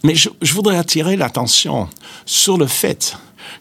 mais 0.03 0.15
je, 0.15 0.29
voudrais 0.51 0.75
attirer 0.75 1.15
l'attention 1.15 1.87
sur 2.25 2.57
le 2.57 2.67
fait 2.67 3.15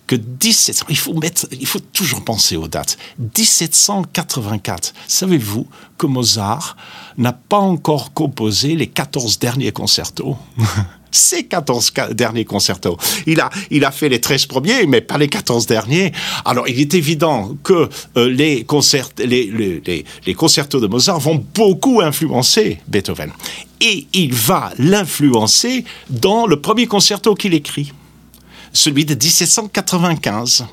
que 0.06 0.16
17, 0.16 0.84
il 0.88 0.96
faut 0.96 1.14
mettre, 1.14 1.46
il 1.52 1.66
faut 1.66 1.80
toujours 1.80 2.24
penser 2.24 2.56
aux 2.56 2.68
dates. 2.68 2.98
1784. 3.18 4.94
Savez-vous 5.06 5.66
que 5.98 6.06
Mozart 6.06 6.76
n'a 7.18 7.32
pas 7.32 7.58
encore 7.58 8.12
composé 8.12 8.74
les 8.74 8.86
14 8.86 9.38
derniers 9.38 9.72
concertos? 9.72 10.36
ces 11.12 11.44
14 11.44 11.92
derniers 12.12 12.44
concertos. 12.44 12.96
Il 13.26 13.40
a, 13.40 13.50
il 13.70 13.84
a 13.84 13.90
fait 13.90 14.08
les 14.08 14.20
13 14.20 14.46
premiers, 14.46 14.86
mais 14.86 15.00
pas 15.00 15.18
les 15.18 15.28
14 15.28 15.66
derniers. 15.66 16.12
Alors, 16.44 16.66
il 16.68 16.80
est 16.80 16.94
évident 16.94 17.56
que 17.62 17.88
euh, 18.16 18.28
les, 18.28 18.64
concerts, 18.64 19.10
les, 19.18 19.44
les, 19.46 20.04
les, 20.26 20.34
concertos 20.34 20.80
de 20.80 20.86
Mozart 20.86 21.20
vont 21.20 21.44
beaucoup 21.54 22.00
influencer 22.00 22.80
Beethoven. 22.88 23.30
Et 23.80 24.06
il 24.14 24.34
va 24.34 24.72
l'influencer 24.78 25.84
dans 26.08 26.46
le 26.46 26.60
premier 26.60 26.86
concerto 26.86 27.34
qu'il 27.34 27.54
écrit 27.54 27.92
celui 28.72 29.04
de 29.04 29.14
1795, 29.14 30.66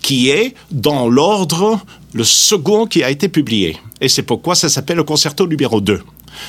qui 0.00 0.30
est 0.30 0.54
dans 0.70 1.08
l'ordre 1.08 1.80
le 2.12 2.24
second 2.24 2.86
qui 2.86 3.02
a 3.02 3.10
été 3.10 3.28
publié. 3.28 3.76
Et 4.00 4.08
c'est 4.08 4.22
pourquoi 4.22 4.54
ça 4.54 4.68
s'appelle 4.68 4.96
le 4.96 5.04
concerto 5.04 5.46
numéro 5.46 5.80
2. 5.80 6.02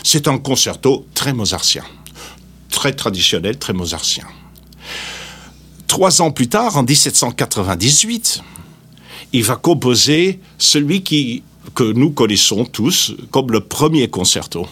C'est 0.03 0.27
un 0.27 0.37
concerto 0.37 1.05
très 1.13 1.33
mozartien 1.33 1.83
très 2.75 2.93
traditionnel, 2.93 3.57
très 3.57 3.73
mozartien. 3.73 4.25
Trois 5.87 6.21
ans 6.21 6.31
plus 6.31 6.49
tard, 6.49 6.75
en 6.75 6.83
1798, 6.83 8.41
il 9.31 9.43
va 9.43 9.55
composer 9.55 10.41
celui 10.57 11.03
que 11.03 11.93
nous 11.93 12.11
connaissons 12.11 12.65
tous 12.65 13.13
comme 13.31 13.51
le 13.51 13.61
premier 13.61 14.09
concerto. 14.09 14.67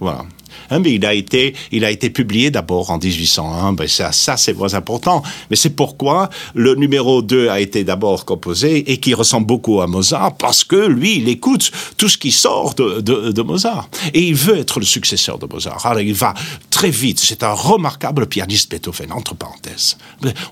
Voilà. 0.00 0.26
Hein, 0.70 0.80
mais 0.80 0.92
il 0.92 1.04
a 1.06 1.14
été, 1.14 1.54
il 1.72 1.84
a 1.84 1.90
été 1.90 2.10
publié 2.10 2.50
d'abord 2.50 2.90
en 2.90 2.98
1801. 2.98 3.72
Ben 3.72 3.88
ça, 3.88 4.12
c'est 4.12 4.54
moins 4.54 4.74
important. 4.74 5.22
Mais 5.50 5.56
c'est 5.56 5.70
pourquoi 5.70 6.28
le 6.54 6.74
numéro 6.74 7.22
2 7.22 7.48
a 7.48 7.60
été 7.60 7.84
d'abord 7.84 8.24
composé 8.24 8.90
et 8.90 8.98
qui 8.98 9.14
ressemble 9.14 9.46
beaucoup 9.46 9.80
à 9.80 9.86
Mozart 9.86 10.36
parce 10.36 10.64
que 10.64 10.76
lui, 10.76 11.18
il 11.18 11.28
écoute 11.28 11.70
tout 11.96 12.08
ce 12.08 12.18
qui 12.18 12.32
sort 12.32 12.74
de, 12.74 13.00
de, 13.00 13.42
Mozart. 13.42 13.88
Et 14.14 14.22
il 14.22 14.34
veut 14.34 14.58
être 14.58 14.80
le 14.80 14.86
successeur 14.86 15.38
de 15.38 15.46
Mozart. 15.46 15.84
Alors 15.86 16.00
il 16.00 16.14
va 16.14 16.34
très 16.70 16.90
vite. 16.90 17.20
C'est 17.20 17.42
un 17.42 17.52
remarquable 17.52 18.26
pianiste 18.26 18.70
Beethoven, 18.70 19.12
entre 19.12 19.34
parenthèses. 19.34 19.96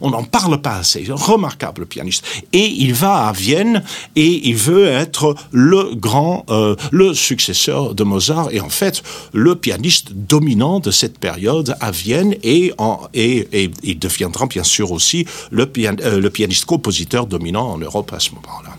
On 0.01 0.11
n'en 0.11 0.25
parle 0.25 0.61
pas 0.61 0.77
assez. 0.77 1.05
Remarquable 1.09 1.87
pianiste. 1.87 2.25
Et 2.53 2.67
il 2.67 2.95
va 2.95 3.29
à 3.29 3.33
Vienne 3.33 3.83
et 4.17 4.49
il 4.49 4.57
veut 4.57 4.87
être 4.87 5.35
le 5.51 5.95
grand, 5.95 6.45
euh, 6.51 6.77
le 6.91 7.15
successeur 7.15 7.95
de 7.95 8.05
Mozart 8.05 8.49
et 8.53 8.61
en 8.61 8.69
fait 8.69 9.03
le 9.33 9.57
pianiste 9.57 9.94
dominant 10.15 10.81
de 10.81 10.91
cette 10.91 11.19
période 11.19 11.77
à 11.81 11.91
Vienne 11.91 12.35
et, 12.43 12.73
en, 12.79 13.01
et, 13.15 13.69
deviendra 13.95 14.47
bien 14.47 14.65
sûr 14.65 14.93
aussi 14.93 15.27
le, 15.51 15.71
euh, 15.79 16.21
le 16.21 16.31
pianiste-compositeur 16.31 17.27
dominant 17.27 17.71
en 17.71 17.79
Europe 17.79 18.13
à 18.13 18.21
ce 18.21 18.31
moment-là. 18.33 18.77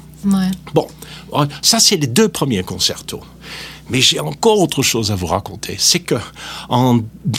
Bon, 0.73 0.87
ça 1.61 1.79
c'est 1.79 1.97
les 1.97 2.07
deux 2.07 2.29
premiers 2.29 2.63
concertos. 2.63 3.21
Mais 3.89 4.01
j'ai 4.01 4.19
encore 4.19 4.59
autre 4.59 4.81
chose 4.81 5.11
à 5.11 5.15
vous 5.15 5.27
raconter. 5.27 5.75
C'est 5.77 5.99
que 5.99 6.15
en 6.69 6.95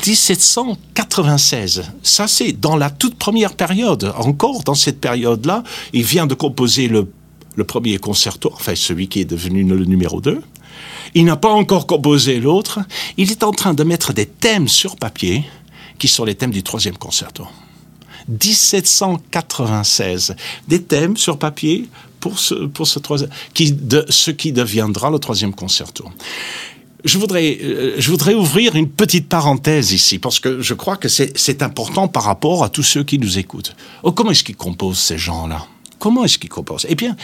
1796, 0.06 1.82
ça 2.02 2.28
c'est 2.28 2.52
dans 2.52 2.76
la 2.76 2.90
toute 2.90 3.16
première 3.16 3.54
période, 3.54 4.12
encore 4.16 4.62
dans 4.62 4.76
cette 4.76 5.00
période-là, 5.00 5.64
il 5.92 6.04
vient 6.04 6.28
de 6.28 6.34
composer 6.34 6.86
le, 6.86 7.10
le 7.56 7.64
premier 7.64 7.98
concerto, 7.98 8.52
enfin 8.54 8.76
celui 8.76 9.08
qui 9.08 9.20
est 9.20 9.24
devenu 9.24 9.64
le 9.64 9.84
numéro 9.84 10.20
2. 10.20 10.40
Il 11.16 11.24
n'a 11.24 11.36
pas 11.36 11.50
encore 11.50 11.86
composé 11.86 12.40
l'autre. 12.40 12.80
Il 13.16 13.30
est 13.30 13.42
en 13.42 13.50
train 13.50 13.72
de 13.72 13.82
mettre 13.84 14.12
des 14.12 14.26
thèmes 14.26 14.68
sur 14.68 14.96
papier 14.96 15.44
qui 15.98 16.08
sont 16.08 16.26
les 16.26 16.34
thèmes 16.34 16.50
du 16.50 16.62
troisième 16.62 16.98
concerto. 16.98 17.46
1796. 18.28 20.36
Des 20.68 20.82
thèmes 20.82 21.16
sur 21.16 21.38
papier 21.38 21.88
pour 22.20 22.38
ce, 22.38 22.66
pour 22.66 22.86
ce 22.86 22.98
troisième, 22.98 23.30
qui 23.54 23.72
de, 23.72 24.04
ce 24.10 24.30
qui 24.30 24.52
deviendra 24.52 25.08
le 25.08 25.18
troisième 25.18 25.54
concerto. 25.54 26.04
Je 27.02 27.16
voudrais, 27.16 27.60
euh, 27.62 27.94
je 27.96 28.10
voudrais 28.10 28.34
ouvrir 28.34 28.76
une 28.76 28.90
petite 28.90 29.30
parenthèse 29.30 29.92
ici, 29.92 30.18
parce 30.18 30.38
que 30.38 30.60
je 30.60 30.74
crois 30.74 30.98
que 30.98 31.08
c'est 31.08 31.62
important 31.62 32.08
par 32.08 32.24
rapport 32.24 32.62
à 32.62 32.68
tous 32.68 32.82
ceux 32.82 33.04
qui 33.04 33.18
nous 33.18 33.38
écoutent. 33.38 33.74
Oh, 34.02 34.12
comment 34.12 34.32
est-ce 34.32 34.44
qu'ils 34.44 34.54
composent 34.54 34.98
ces 34.98 35.16
gens-là? 35.16 35.64
Comment 35.98 36.24
est-ce 36.24 36.38
qu'ils 36.38 36.50
composent? 36.50 36.84
Eh 36.90 36.94
bien, 36.94 37.16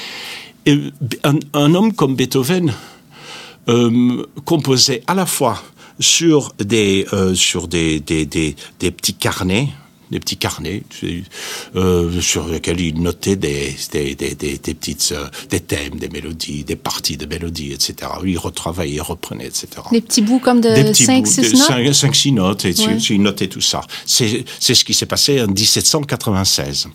euh, 0.67 0.91
un, 1.25 1.35
un 1.53 1.75
homme 1.75 1.93
comme 1.93 2.17
Beethoven, 2.17 2.73
euh, 3.69 4.27
composé 4.45 5.03
à 5.07 5.15
la 5.15 5.27
fois 5.27 5.63
sur 6.01 6.53
des 6.59 7.07
euh, 7.13 7.35
sur 7.35 7.69
des, 7.69 8.01
des, 8.01 8.27
des, 8.27 8.57
des, 8.81 8.91
petits 8.91 9.15
carnets 9.15 9.69
des 10.11 10.21
petits 10.21 10.37
carnets 10.37 10.83
euh, 11.75 12.21
sur 12.21 12.47
lesquels 12.47 12.81
il 12.81 13.01
notait 13.01 13.37
des, 13.37 13.75
des, 13.93 14.15
des, 14.15 14.35
petites 14.35 15.15
euh, 15.17 15.27
des 15.49 15.61
thèmes, 15.61 15.95
des 15.99 16.11
mélodies, 16.11 16.65
des 16.65 16.77
parties 16.77 17.17
de 17.17 17.25
mélodies, 17.25 17.73
etc. 17.73 18.11
Il 18.23 18.37
retravaillait, 18.37 19.01
reprenait, 19.01 19.47
etc. 19.47 19.69
Des 19.91 20.03
petits 20.03 20.21
bouts 20.21 20.39
comme 20.39 20.61
de 20.61 20.69
5-6 20.69 21.57
notes 21.57 21.95
5-6 21.95 22.35
notes, 22.35 22.65
et 22.67 22.75
ouais. 22.75 22.97
il 22.99 23.23
notait 23.23 23.49
tout 23.49 23.63
ça. 23.63 23.81
C'est 24.05 24.45
ce 24.61 24.85
qui 24.85 24.93
s'est 24.93 25.07
passé 25.07 25.41
en 25.41 25.47
1796. 25.47 26.89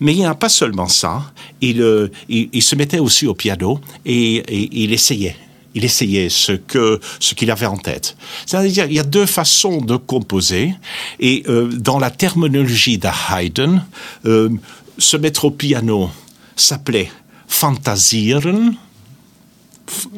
Mais 0.00 0.12
il 0.12 0.18
n'y 0.18 0.26
a 0.26 0.34
pas 0.34 0.50
seulement 0.50 0.88
ça, 0.88 1.32
il, 1.62 1.82
il, 2.28 2.50
il, 2.52 2.62
se 2.62 2.76
mettait 2.76 2.98
aussi 2.98 3.26
au 3.26 3.34
piano 3.34 3.80
et, 4.04 4.36
et 4.36 4.82
il 4.82 4.92
essayait 4.92 5.36
il 5.78 5.84
essayait 5.84 6.28
ce 6.28 7.34
qu'il 7.34 7.50
avait 7.52 7.66
en 7.66 7.76
tête. 7.76 8.16
C'est-à-dire, 8.46 8.86
il 8.86 8.94
y 8.94 8.98
a 8.98 9.04
deux 9.04 9.26
façons 9.26 9.80
de 9.80 9.96
composer, 9.96 10.74
et 11.20 11.44
euh, 11.48 11.68
dans 11.72 12.00
la 12.00 12.10
terminologie 12.10 12.98
de 12.98 13.08
Haydn, 13.30 13.84
euh, 14.26 14.50
se 14.98 15.16
mettre 15.16 15.44
au 15.44 15.52
piano 15.52 16.10
s'appelait 16.56 17.10
fantasieren. 17.46 18.74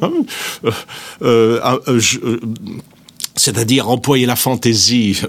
Euh, 0.02 0.20
euh, 1.22 2.40
c'est-à-dire 3.36 3.88
employer 3.88 4.26
la 4.26 4.34
fantaisie 4.36 5.20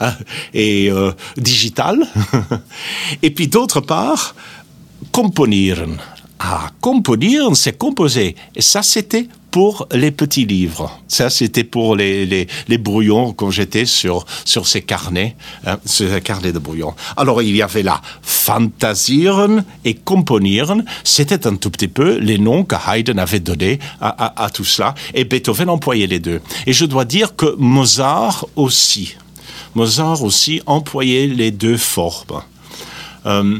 hein, 0.00 0.14
et 0.54 0.90
digitale, 1.36 2.06
et 3.22 3.30
puis 3.30 3.48
d'autre 3.48 3.80
part, 3.80 4.34
componieren. 5.12 5.98
Ah, 6.38 6.70
componieren, 6.80 7.54
c'est 7.54 7.78
composer. 7.78 8.36
Et 8.54 8.62
ça, 8.62 8.82
c'était 8.82 9.28
pour 9.50 9.88
les 9.90 10.10
petits 10.10 10.44
livres. 10.44 11.00
Ça, 11.08 11.30
c'était 11.30 11.64
pour 11.64 11.96
les, 11.96 12.26
les, 12.26 12.78
brouillons 12.78 13.32
quand 13.32 13.50
j'étais 13.50 13.86
sur, 13.86 14.26
sur 14.44 14.66
ces 14.66 14.82
carnets, 14.82 15.34
hein, 15.66 15.78
ces 15.86 16.20
carnets 16.20 16.52
de 16.52 16.58
brouillons. 16.58 16.94
Alors, 17.16 17.40
il 17.40 17.56
y 17.56 17.62
avait 17.62 17.82
là 17.82 18.02
Fantasieren 18.20 19.64
et 19.86 19.94
Componieren. 19.94 20.84
C'était 21.04 21.46
un 21.46 21.56
tout 21.56 21.70
petit 21.70 21.88
peu 21.88 22.18
les 22.18 22.36
noms 22.36 22.64
que 22.64 22.76
Haydn 22.76 23.18
avait 23.18 23.40
donnés 23.40 23.78
à, 24.02 24.08
à, 24.08 24.44
à 24.44 24.50
tout 24.50 24.64
cela. 24.64 24.94
Et 25.14 25.24
Beethoven 25.24 25.70
employait 25.70 26.06
les 26.06 26.20
deux. 26.20 26.42
Et 26.66 26.74
je 26.74 26.84
dois 26.84 27.06
dire 27.06 27.34
que 27.34 27.54
Mozart 27.56 28.44
aussi. 28.56 29.16
Mozart 29.74 30.22
aussi 30.22 30.60
employait 30.66 31.28
les 31.28 31.50
deux 31.50 31.78
formes. 31.78 32.42
Euh, 33.24 33.58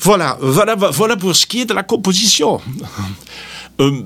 voilà, 0.00 0.38
voilà, 0.40 0.74
voilà 0.74 1.16
pour 1.16 1.36
ce 1.36 1.46
qui 1.46 1.60
est 1.62 1.66
de 1.66 1.74
la 1.74 1.82
composition. 1.82 2.60
Euh, 3.80 4.02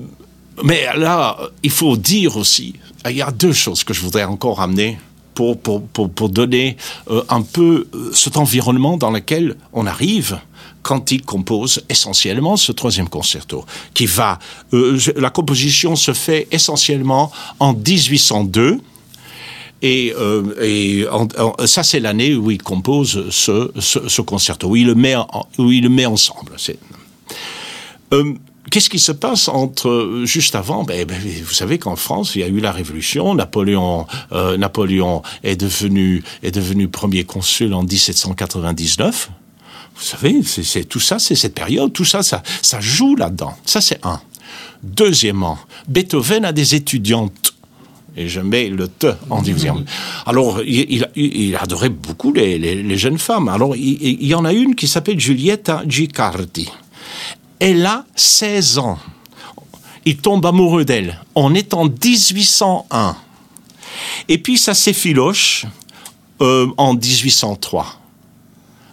mais 0.63 0.85
là, 0.95 1.37
il 1.63 1.71
faut 1.71 1.97
dire 1.97 2.37
aussi, 2.37 2.75
il 3.05 3.15
y 3.15 3.21
a 3.21 3.31
deux 3.31 3.53
choses 3.53 3.83
que 3.83 3.93
je 3.93 4.01
voudrais 4.01 4.23
encore 4.23 4.61
amener 4.61 4.97
pour, 5.33 5.59
pour, 5.59 5.81
pour, 5.83 6.29
donner 6.29 6.77
euh, 7.09 7.23
un 7.27 7.41
peu 7.41 7.87
euh, 7.93 8.11
cet 8.13 8.37
environnement 8.37 8.95
dans 8.95 9.11
lequel 9.11 9.57
on 9.73 9.85
arrive 9.85 10.39
quand 10.81 11.11
il 11.11 11.23
compose 11.23 11.83
essentiellement 11.89 12.55
ce 12.55 12.71
troisième 12.71 13.09
concerto, 13.09 13.65
qui 13.93 14.05
va, 14.05 14.37
la 14.71 15.31
composition 15.31 15.95
se 15.95 16.13
fait 16.13 16.47
essentiellement 16.51 17.31
en 17.59 17.73
1802, 17.73 18.79
et, 19.81 20.13
euh, 20.17 21.65
ça, 21.65 21.83
c'est 21.83 21.99
l'année 21.99 22.35
où 22.35 22.51
il 22.51 22.61
compose 22.61 23.29
ce, 23.29 23.71
ce, 23.79 24.07
ce, 24.07 24.21
concerto, 24.21 24.69
où 24.69 24.75
il 24.75 24.87
le 24.87 24.95
met, 24.95 26.05
ensemble. 26.05 26.53
Euh, 28.13 28.33
Qu'est-ce 28.71 28.89
qui 28.89 28.99
se 28.99 29.11
passe 29.11 29.47
entre 29.47 30.23
juste 30.25 30.55
avant 30.55 30.83
ben, 30.83 31.05
ben, 31.05 31.21
Vous 31.43 31.53
savez 31.53 31.77
qu'en 31.77 31.95
France, 31.95 32.35
il 32.35 32.41
y 32.41 32.43
a 32.43 32.47
eu 32.47 32.59
la 32.59 32.71
Révolution. 32.71 33.35
Napoléon, 33.35 34.07
euh, 34.31 34.57
est 35.43 35.55
devenu 35.55 36.87
premier 36.87 37.25
consul 37.25 37.73
en 37.73 37.83
1799. 37.83 39.29
Vous 39.95 40.03
savez, 40.03 40.41
c'est 40.43 40.83
tout 40.85 40.99
ça, 40.99 41.19
c'est 41.19 41.35
cette 41.35 41.53
période, 41.53 41.93
tout 41.93 42.03
ça, 42.05 42.21
ça 42.21 42.81
joue 42.81 43.15
là-dedans. 43.15 43.55
Ça, 43.65 43.81
c'est 43.81 44.03
un. 44.03 44.19
Deuxièmement, 44.83 45.57
Beethoven 45.87 46.43
a 46.43 46.51
des 46.51 46.75
étudiantes 46.75 47.54
et 48.17 48.29
je 48.29 48.39
mets 48.39 48.69
le 48.69 48.87
te 48.87 49.13
en 49.29 49.41
dixième. 49.41 49.83
Alors, 50.25 50.61
il, 50.61 51.57
adorait 51.59 51.89
beaucoup 51.89 52.31
les, 52.31 52.97
jeunes 52.97 53.17
femmes. 53.17 53.49
Alors, 53.49 53.75
il, 53.75 54.25
y 54.25 54.33
en 54.33 54.45
a 54.45 54.53
une 54.53 54.75
qui 54.75 54.87
s'appelle 54.87 55.19
Giulietta 55.19 55.83
Gicardi. 55.87 56.69
Elle 57.59 57.85
a 57.85 58.05
16 58.15 58.77
ans. 58.79 58.99
Il 60.05 60.17
tombe 60.17 60.45
amoureux 60.45 60.85
d'elle. 60.85 61.19
On 61.33 61.53
est 61.55 61.73
en 61.73 61.85
1801. 61.85 63.17
Et 64.27 64.37
puis 64.37 64.57
ça 64.57 64.73
s'effiloche 64.73 65.65
euh, 66.41 66.67
en 66.77 66.93
1803. 66.93 68.01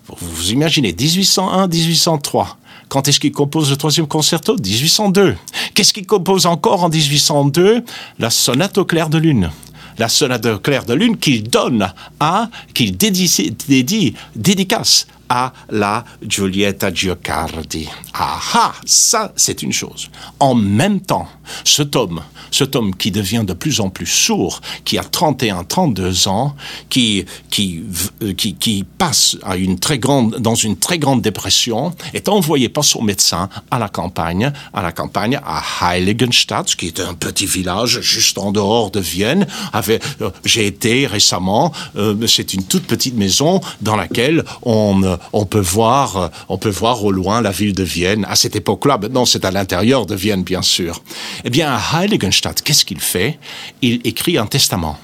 Vous 0.09 0.17
vous 0.29 0.51
imaginez, 0.53 0.93
1801, 0.93 1.69
1803. 1.69 2.57
Quand 2.93 3.09
est-ce 3.09 3.21
qu'il 3.21 3.33
compose 3.33 3.71
le 3.71 3.77
troisième 3.77 4.07
concerto? 4.07 4.55
1802. 4.55 5.35
Qu'est-ce 5.73 5.95
qu'il 5.95 6.07
compose 6.07 6.45
encore 6.45 6.85
en 6.85 6.91
1802 6.91 7.83
La 8.19 8.29
sonate 8.29 8.77
au 8.77 8.85
clair 8.85 9.09
de 9.09 9.17
lune 9.17 9.51
la 9.99 10.09
sonate 10.09 10.47
au 10.47 10.59
clair 10.59 10.85
de 10.85 10.95
lune 10.95 11.19
qu'il 11.19 11.49
donne 11.49 11.93
à, 12.21 12.49
qu'il 12.75 12.97
dédicace 12.97 15.07
à 15.29 15.53
la 15.71 16.05
Giulietta 16.27 16.93
Giocardi. 16.93 17.89
Ah 18.13 18.39
ah, 18.55 18.73
ça 18.85 19.33
c'est 19.37 19.63
une 19.63 19.73
chose. 19.73 20.11
En 20.39 20.55
même 20.55 21.01
temps, 21.01 21.29
ce 21.65 21.83
tome, 21.83 22.21
ce 22.53 22.63
tome 22.65 22.95
qui 22.95 23.11
devient 23.11 23.43
de 23.45 23.55
plus 23.55 23.81
en 23.81 23.91
plus 23.91 24.07
sourd, 24.07 24.61
qui 24.85 24.99
a 24.99 25.03
31, 25.03 25.65
32 25.65 26.29
ans, 26.29 26.55
qui, 26.89 27.25
qui, 27.51 27.83
euh, 28.23 28.33
qui, 28.35 28.55
qui 28.55 28.85
passe 28.85 29.37
à 29.43 29.57
une 29.57 29.81
très 29.81 29.99
grande, 29.99 30.37
dans 30.39 30.55
une 30.55 30.77
très 30.77 30.99
grande 30.99 31.23
dépression, 31.23 31.93
est 32.15 32.29
envoyé 32.29 32.69
par 32.69 32.85
son 32.85 33.03
médecin 33.03 33.49
à 33.71 33.79
la 33.79 33.89
campagne, 33.89 34.53
à 34.73 34.83
la 34.83 34.93
campagne 34.93 35.41
à 35.45 35.63
Heiligenstadt, 35.81 36.77
qui 36.77 36.87
est 36.87 37.01
un 37.01 37.15
petit 37.15 37.47
village 37.47 38.01
juste 38.01 38.39
en 38.39 38.53
dehors 38.53 38.91
de 38.91 39.01
Vienne. 39.01 39.47
Euh, 39.75 39.99
j'ai 40.45 40.67
été 40.67 41.07
récemment, 41.07 41.73
euh, 41.97 42.27
c'est 42.27 42.55
une 42.55 42.65
toute 42.65 42.85
petite 42.85 43.17
maison 43.17 43.61
dans 43.81 43.97
laquelle 43.97 44.45
on, 44.63 45.19
on 45.33 45.47
peut 45.47 45.59
voir, 45.59 46.31
on 46.49 46.59
peut 46.59 46.71
voir 46.71 47.03
au 47.05 47.11
loin 47.11 47.41
la 47.41 47.51
ville 47.51 47.73
de 47.73 47.83
Vienne. 47.83 48.27
À 48.29 48.37
cette 48.37 48.57
époque-là, 48.57 48.99
maintenant 48.99 49.25
c'est 49.25 49.45
à 49.45 49.51
l'intérieur 49.51 50.07
de 50.07 50.15
Vienne, 50.15 50.43
bien 50.43 50.63
sûr. 50.63 51.03
Eh 51.45 51.51
bien, 51.51 51.73
à 51.73 52.03
Heiligenstadt, 52.03 52.42
qu'est-ce 52.65 52.85
qu'il 52.85 53.01
fait? 53.01 53.39
Il 53.81 54.01
écrit 54.05 54.39
un 54.39 54.47
testament 54.47 54.99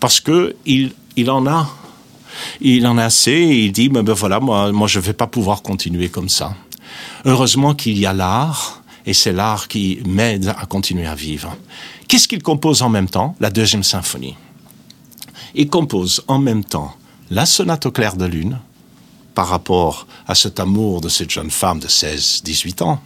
parce 0.00 0.20
que 0.20 0.56
il, 0.66 0.92
il 1.16 1.30
en 1.30 1.46
a, 1.46 1.68
il 2.60 2.86
en 2.86 2.98
a 2.98 3.04
assez. 3.04 3.32
Et 3.32 3.64
il 3.64 3.72
dit, 3.72 3.90
mais 3.90 4.02
ben 4.02 4.14
voilà, 4.14 4.40
moi, 4.40 4.72
moi, 4.72 4.88
je 4.88 4.98
vais 4.98 5.12
pas 5.12 5.26
pouvoir 5.26 5.62
continuer 5.62 6.08
comme 6.08 6.28
ça. 6.28 6.54
Heureusement 7.24 7.74
qu'il 7.74 7.98
y 7.98 8.06
a 8.06 8.12
l'art, 8.12 8.82
et 9.06 9.12
c'est 9.12 9.32
l'art 9.32 9.68
qui 9.68 10.00
m'aide 10.06 10.48
à 10.48 10.66
continuer 10.66 11.06
à 11.06 11.14
vivre. 11.14 11.56
Qu'est-ce 12.08 12.26
qu'il 12.26 12.42
compose 12.42 12.82
en 12.82 12.88
même 12.88 13.08
temps? 13.08 13.36
La 13.40 13.50
deuxième 13.50 13.84
symphonie. 13.84 14.36
Il 15.54 15.68
compose 15.68 16.22
en 16.28 16.38
même 16.38 16.64
temps 16.64 16.94
la 17.30 17.46
sonate 17.46 17.86
au 17.86 17.92
clair 17.92 18.16
de 18.16 18.24
lune, 18.24 18.58
par 19.34 19.48
rapport 19.48 20.06
à 20.26 20.34
cet 20.34 20.58
amour 20.58 21.00
de 21.00 21.08
cette 21.08 21.30
jeune 21.30 21.50
femme 21.50 21.78
de 21.78 21.86
16-18 21.86 22.82
ans. 22.82 23.00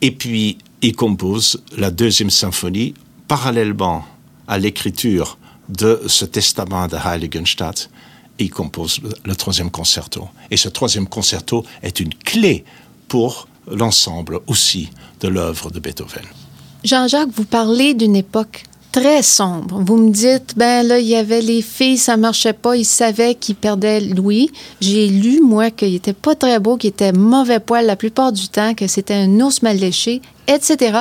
Et 0.00 0.10
puis, 0.10 0.58
il 0.82 0.94
compose 0.94 1.62
la 1.76 1.90
deuxième 1.90 2.30
symphonie 2.30 2.94
parallèlement 3.26 4.04
à 4.46 4.58
l'écriture 4.58 5.38
de 5.68 6.02
ce 6.06 6.24
testament 6.24 6.88
de 6.88 6.96
Heiligenstadt. 6.96 7.90
Il 8.38 8.50
compose 8.50 9.00
le 9.24 9.36
troisième 9.36 9.70
concerto. 9.70 10.28
Et 10.50 10.56
ce 10.56 10.68
troisième 10.68 11.08
concerto 11.08 11.64
est 11.82 12.00
une 12.00 12.14
clé 12.14 12.64
pour 13.08 13.48
l'ensemble 13.70 14.40
aussi 14.46 14.90
de 15.20 15.28
l'œuvre 15.28 15.70
de 15.70 15.80
Beethoven. 15.80 16.24
Jean-Jacques, 16.84 17.30
vous 17.34 17.44
parlez 17.44 17.94
d'une 17.94 18.16
époque 18.16 18.64
très 18.98 19.22
sombre. 19.22 19.80
Vous 19.84 19.96
me 19.96 20.10
dites, 20.10 20.54
ben 20.56 20.86
là, 20.86 20.98
il 20.98 21.06
y 21.06 21.14
avait 21.14 21.40
les 21.40 21.62
filles, 21.62 21.98
ça 21.98 22.16
marchait 22.16 22.52
pas, 22.52 22.76
ils 22.76 22.84
savaient 22.84 23.34
qu'ils 23.36 23.54
perdaient 23.54 24.00
Louis. 24.00 24.50
J'ai 24.80 25.06
lu, 25.06 25.40
moi, 25.40 25.70
qu'il 25.70 25.94
était 25.94 26.12
pas 26.12 26.34
très 26.34 26.58
beau, 26.58 26.76
qu'il 26.76 26.90
était 26.90 27.12
mauvais 27.12 27.60
poil 27.60 27.86
la 27.86 27.94
plupart 27.94 28.32
du 28.32 28.48
temps, 28.48 28.74
que 28.74 28.88
c'était 28.88 29.14
un 29.14 29.40
ours 29.40 29.62
mal 29.62 29.76
léché, 29.76 30.20
etc. 30.48 30.98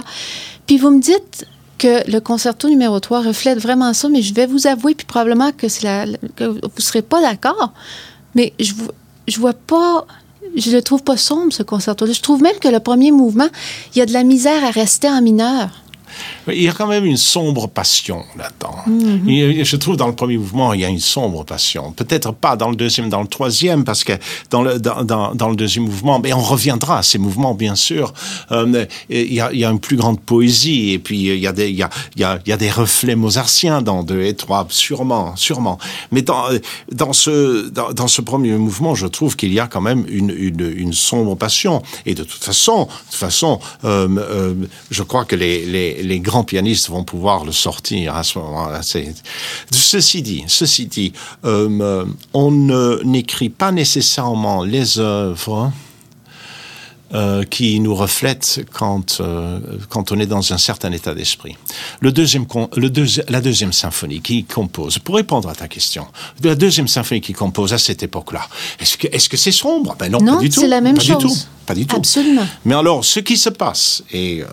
Puis 0.68 0.78
vous 0.78 0.92
me 0.92 1.02
dites 1.02 1.48
que 1.80 2.10
le 2.10 2.20
concerto 2.20 2.70
numéro 2.70 3.00
3 3.00 3.22
reflète 3.22 3.60
vraiment 3.60 3.94
ça, 3.94 4.10
mais 4.10 4.22
je 4.22 4.34
vais 4.34 4.46
vous 4.46 4.68
avouer, 4.68 4.94
puis 4.94 5.06
probablement 5.06 5.52
que, 5.52 5.68
vous 5.68 6.82
serez 6.82 7.02
pas 7.02 7.22
d'accord, 7.22 7.74
mais 8.36 8.54
je, 8.60 8.74
je 9.28 9.40
vois 9.40 9.54
pas 9.54 10.06
je 10.56 10.72
le 10.72 10.82
trouve 10.82 11.04
pas 11.04 11.18
sombre, 11.18 11.52
ce 11.52 11.62
concerto-là. 11.62 12.14
Je 12.14 12.22
trouve 12.22 12.42
même 12.42 12.58
que 12.60 12.70
le 12.70 12.80
premier 12.80 13.12
mouvement, 13.12 13.50
il 13.94 14.00
y 14.00 14.02
a 14.02 14.06
de 14.06 14.14
la 14.14 14.24
misère 14.24 14.64
à 14.64 14.72
rester 14.72 15.10
en 15.10 15.22
mineur. 15.22 15.70
Il 16.48 16.62
y 16.62 16.70
a 16.70 16.74
quand 16.74 16.88
même 16.88 17.06
une 17.06 17.18
sombre 17.18 17.68
passion 17.68 18.24
là-dedans. 18.38 18.78
Mhm. 18.88 19.64
Je 19.64 19.76
trouve 19.76 19.98
dans 19.98 20.08
le 20.08 20.16
premier 20.16 20.38
mouvement, 20.38 20.74
il 20.74 20.82
y 20.82 20.86
a 20.86 20.90
une 20.90 21.00
sombre 21.00 21.44
passion. 21.44 21.92
Peut-être 21.92 22.34
pas 22.34 22.56
dans 22.56 22.70
le 22.70 22.76
deuxième, 22.76 23.10
dans 23.10 23.22
le 23.22 23.28
troisième, 23.28 23.84
parce 23.84 24.04
que 24.04 24.14
dans 24.50 24.62
le, 24.62 24.80
dans, 24.80 25.04
dans, 25.04 25.50
le 25.50 25.56
deuxième 25.56 25.86
mouvement, 25.86 26.20
mais 26.20 26.34
on 26.34 26.42
reviendra 26.42 27.00
à 27.00 27.04
ces 27.04 27.18
mouvements, 27.18 27.54
bien 27.54 27.76
sûr. 27.76 28.14
Euh, 28.52 28.86
il, 29.10 29.34
y 29.34 29.42
a, 29.42 29.52
il 29.52 29.60
y 29.60 29.66
a 29.66 29.70
une 29.70 29.80
plus 29.80 29.98
grande 29.98 30.20
poésie, 30.20 30.92
et 30.92 31.00
puis 31.00 31.20
il 31.20 31.40
y 31.40 31.48
a 31.48 31.54
des, 31.54 31.70
il 31.70 31.76
y 31.76 31.84
a, 31.84 31.90
il 32.16 32.22
y 32.22 32.24
a, 32.24 32.40
il 32.46 32.50
y 32.50 32.54
a 32.54 32.58
des 32.58 32.72
reflets 32.72 33.16
mozartiens 33.16 33.82
dans 33.82 34.04
deux 34.04 34.22
et 34.24 34.34
trois, 34.34 34.66
sûrement, 34.70 35.36
sûrement. 35.36 35.78
Mais 36.12 36.22
dans, 36.22 36.46
dans, 36.92 37.14
ce, 37.14 37.70
dans, 37.70 37.92
dans 37.94 38.08
ce 38.08 38.22
premier 38.22 38.54
mouvement, 38.54 38.96
je 38.96 39.08
trouve 39.08 39.36
qu'il 39.36 39.54
y 39.54 39.60
a 39.60 39.68
quand 39.68 39.82
même 39.82 40.06
une, 40.08 40.30
une, 40.30 40.74
une, 40.76 40.94
sombre 40.94 41.36
passion. 41.36 41.82
Et 42.06 42.16
de 42.16 42.24
toute 42.24 42.44
façon, 42.44 42.86
de 42.86 43.12
toute 43.12 43.20
façon, 43.20 43.60
euh, 43.86 44.08
euh, 44.18 44.54
je 44.92 45.04
crois 45.04 45.26
que 45.26 45.36
les, 45.36 45.66
les 45.66 45.97
les 46.02 46.20
grands 46.20 46.44
pianistes 46.44 46.90
vont 46.90 47.04
pouvoir 47.04 47.46
le 47.46 47.52
sortir 47.52 48.16
à 48.16 48.24
ce 48.24 48.40
moment-là. 48.40 48.82
Ceci 49.72 50.22
dit, 50.22 50.44
ceci 50.48 50.86
dit, 50.88 51.14
euh, 51.46 52.06
on 52.34 52.52
n'écrit 53.04 53.50
pas 53.50 53.72
nécessairement 53.72 54.64
les 54.64 55.00
œuvres 55.00 55.72
euh, 57.14 57.46
qui 57.46 57.80
nous 57.80 57.96
reflète 57.96 58.66
quand, 58.74 59.22
euh, 59.22 59.62
quand 59.88 60.12
on 60.12 60.20
est 60.20 60.26
dans 60.26 60.52
un 60.52 60.58
certain 60.58 60.92
état 60.92 61.14
d'esprit. 61.14 61.56
Le 62.02 62.12
deuxième, 62.12 62.46
le 62.76 62.92
la 63.30 63.40
deuxième 63.40 63.72
symphonie 63.72 64.20
qui 64.20 64.44
compose, 64.44 65.00
pour 65.00 65.16
répondre 65.16 65.48
à 65.48 65.56
ta 65.56 65.70
question, 65.70 66.06
la 66.44 66.56
deuxième 66.56 66.90
symphonie 66.90 67.22
qui 67.22 67.32
compose 67.32 67.72
à 67.72 67.78
cette 67.78 68.04
époque-là, 68.04 68.42
est-ce 68.82 68.98
que 68.98 69.08
est-ce 69.08 69.30
que 69.30 69.38
c'est 69.38 69.54
sombre? 69.54 69.96
Ben 69.98 70.12
non, 70.12 70.20
pas 70.20 70.42
du 70.42 70.50
tout. 70.50 70.60
c'est 70.60 70.68
la 70.68 70.82
même 70.82 70.98
pas 70.98 71.02
chose. 71.02 71.18
Du 71.24 71.28
tout. 71.30 71.57
Pas 71.68 71.76
du 71.76 71.86
tout. 71.86 71.98
Absolument. 71.98 72.48
Mais 72.64 72.74
alors, 72.74 73.04
ce 73.04 73.20
qui 73.20 73.38
se 73.38 73.50
passe, 73.50 74.02
et 74.14 74.42
euh, 74.42 74.48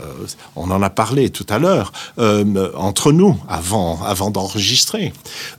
on 0.57 0.69
en 0.73 0.83
a 0.83 0.91
parlé 0.91 1.31
tout 1.31 1.47
à 1.49 1.61
l'heure 1.61 1.93
euh, 2.19 2.73
entre 2.75 3.13
nous 3.13 3.39
avant 3.49 4.03
avant 4.03 4.33
d'enregistrer, 4.33 5.13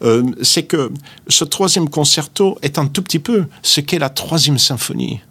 euh, 0.03 0.23
c'est 0.41 0.63
que 0.63 0.91
ce 1.29 1.45
troisième 1.45 1.89
concerto 1.89 2.57
est 2.61 2.77
un 2.77 2.87
tout 2.87 3.01
petit 3.01 3.19
peu 3.19 3.45
ce 3.61 3.79
qu'est 3.79 3.99
la 3.99 4.09
troisième 4.09 4.59
symphonie. 4.59 5.21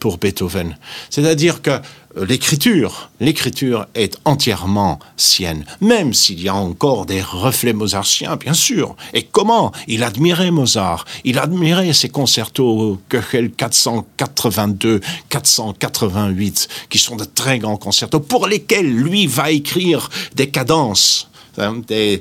Pour 0.00 0.18
Beethoven. 0.18 0.76
C'est-à-dire 1.08 1.62
que 1.62 1.70
l'écriture, 2.16 3.10
l'écriture 3.20 3.86
est 3.94 4.18
entièrement 4.24 4.98
sienne, 5.16 5.64
même 5.80 6.14
s'il 6.14 6.40
y 6.42 6.48
a 6.48 6.54
encore 6.54 7.06
des 7.06 7.20
reflets 7.20 7.72
mozartiens, 7.72 8.36
bien 8.36 8.54
sûr. 8.54 8.96
Et 9.12 9.24
comment 9.24 9.72
Il 9.88 10.02
admirait 10.02 10.50
Mozart, 10.50 11.04
il 11.24 11.38
admirait 11.38 11.92
ses 11.92 12.08
concertos 12.08 13.00
Köchel 13.08 13.50
482, 13.52 15.00
488, 15.28 16.68
qui 16.88 16.98
sont 16.98 17.16
de 17.16 17.24
très 17.24 17.58
grands 17.58 17.76
concertos, 17.76 18.20
pour 18.20 18.46
lesquels 18.46 18.94
lui 18.94 19.26
va 19.26 19.50
écrire 19.50 20.10
des 20.34 20.48
cadences 20.48 21.28
Hein, 21.58 21.82
euh, 21.90 22.18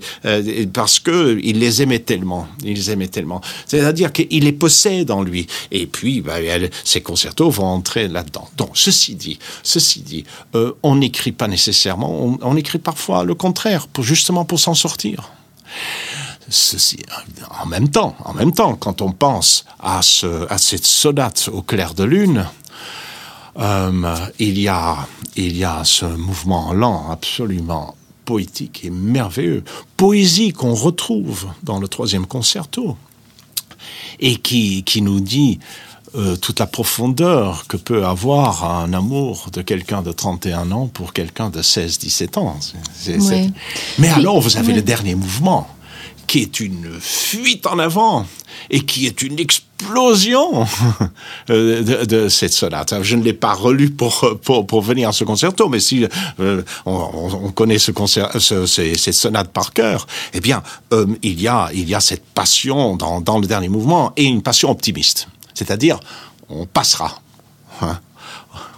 parce 0.71 0.99
que 0.99 1.39
il 1.43 1.59
les 1.59 1.81
aimait 1.81 1.99
tellement, 1.99 2.47
il 2.63 2.75
les 2.75 3.07
tellement. 3.07 3.41
C'est-à-dire 3.65 4.11
qu'il 4.11 4.43
les 4.43 4.51
possède 4.51 5.09
en 5.11 5.23
lui. 5.23 5.47
Et 5.71 5.87
puis, 5.87 6.21
bah, 6.21 6.35
ces 6.83 7.01
concertos 7.01 7.49
vont 7.49 7.65
entrer 7.65 8.07
là-dedans. 8.07 8.47
Donc, 8.57 8.71
ceci 8.73 9.15
dit, 9.15 9.39
ceci 9.63 10.01
dit, 10.01 10.23
euh, 10.55 10.73
on 10.83 10.95
n'écrit 10.97 11.31
pas 11.31 11.47
nécessairement, 11.47 12.37
on, 12.41 12.55
écrit 12.55 12.77
parfois 12.77 13.23
le 13.23 13.33
contraire, 13.33 13.87
justement 13.99 14.45
pour 14.45 14.59
s'en 14.59 14.75
sortir. 14.75 15.31
Ceci, 16.49 16.99
en 17.61 17.65
même 17.65 17.89
temps, 17.89 18.15
en 18.25 18.33
même 18.33 18.51
temps, 18.51 18.75
quand 18.75 19.01
on 19.01 19.11
pense 19.11 19.65
à, 19.79 20.01
ce, 20.01 20.45
à 20.51 20.57
cette 20.57 20.85
sonate 20.85 21.49
au 21.51 21.61
clair 21.61 21.93
de 21.93 22.03
lune, 22.03 22.45
euh, 23.59 24.15
il, 24.39 24.59
y 24.59 24.67
a, 24.67 25.07
il 25.35 25.57
y 25.57 25.63
a 25.63 25.83
ce 25.83 26.05
mouvement 26.05 26.73
lent 26.73 27.09
absolument 27.11 27.95
poétique 28.25 28.85
et 28.85 28.89
merveilleux, 28.89 29.63
poésie 29.97 30.51
qu'on 30.53 30.73
retrouve 30.73 31.47
dans 31.63 31.79
le 31.79 31.87
troisième 31.87 32.25
concerto, 32.25 32.97
et 34.19 34.35
qui, 34.35 34.83
qui 34.83 35.01
nous 35.01 35.19
dit 35.19 35.59
euh, 36.15 36.35
toute 36.35 36.59
la 36.59 36.67
profondeur 36.67 37.65
que 37.67 37.75
peut 37.75 38.05
avoir 38.05 38.69
un 38.69 38.93
amour 38.93 39.47
de 39.51 39.63
quelqu'un 39.63 40.03
de 40.03 40.11
31 40.11 40.71
ans 40.71 40.85
pour 40.85 41.11
quelqu'un 41.11 41.49
de 41.49 41.61
16-17 41.63 42.37
ans. 42.37 42.55
Mais 43.97 44.09
alors, 44.09 44.39
vous 44.39 44.57
avez 44.57 44.73
le 44.73 44.83
dernier 44.83 45.15
mouvement, 45.15 45.67
qui 46.33 46.39
est 46.39 46.59
une 46.59 46.89
fuite 46.99 47.67
en 47.67 47.77
avant 47.77 48.25
et 48.71 48.79
qui 48.79 49.05
est 49.05 49.21
une 49.21 49.37
explosion 49.37 50.65
euh, 51.51 52.05
de, 52.05 52.27
cette 52.27 52.53
sonate. 52.53 53.03
Je 53.03 53.15
ne 53.15 53.21
l'ai 53.21 53.33
pas 53.33 53.53
relu 53.53 53.91
pour, 53.91 54.39
pour, 54.41 54.81
venir 54.81 55.09
à 55.09 55.11
ce 55.11 55.25
concerto, 55.25 55.69
mais 55.69 55.79
si 55.79 56.07
euh, 56.39 56.63
on, 56.87 57.51
connaît 57.51 57.77
ce, 57.77 57.91
cette 58.65 59.13
sonate 59.13 59.51
par 59.51 59.73
cœur, 59.73 60.07
eh 60.33 60.39
bien, 60.39 60.63
euh, 60.91 61.05
il, 61.21 61.39
y 61.39 61.47
a, 61.47 61.69
il 61.71 61.87
y 61.87 61.93
a 61.93 61.99
cette 61.99 62.25
passion 62.25 62.95
dans, 62.95 63.21
dans 63.21 63.37
le 63.37 63.45
dernier 63.45 63.69
mouvement 63.69 64.11
et 64.17 64.23
une 64.23 64.41
passion 64.41 64.71
optimiste. 64.71 65.27
C'est-à-dire, 65.53 65.99
on 66.49 66.65
passera. 66.65 67.21
Hein 67.83 67.99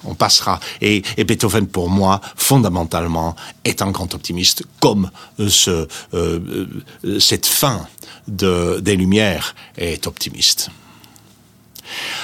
on 0.04 0.16
passera. 0.16 0.60
Et, 0.82 1.02
Beethoven, 1.18 1.68
pour 1.68 1.90
moi, 1.90 2.22
fondamentalement, 2.36 3.36
est 3.64 3.82
un 3.82 3.92
grand 3.92 4.14
optimiste, 4.14 4.64
comme 4.80 5.10
ce, 5.48 5.88
cette 7.20 7.46
fin 7.46 7.88
de, 8.28 8.80
des 8.82 8.96
Lumières 8.96 9.56
est 9.78 10.08
optimiste. 10.08 10.70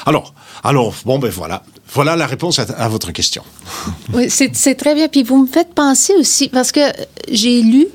Alors, 0.05 0.33
alors, 0.63 0.93
bon, 1.05 1.19
ben 1.19 1.29
voilà. 1.29 1.63
Voilà 1.93 2.15
la 2.15 2.25
réponse 2.25 2.59
à, 2.59 2.87
votre 2.87 3.11
question. 3.11 3.43
Oui, 4.13 4.29
c'est 4.29 4.75
très 4.75 4.95
bien. 4.95 5.07
Puis 5.07 5.23
vous 5.23 5.37
me 5.37 5.47
faites 5.47 5.73
penser 5.73 6.13
aussi, 6.17 6.47
parce 6.47 6.71
que 6.71 6.81
j'ai 7.29 7.61
lu, 7.61 7.87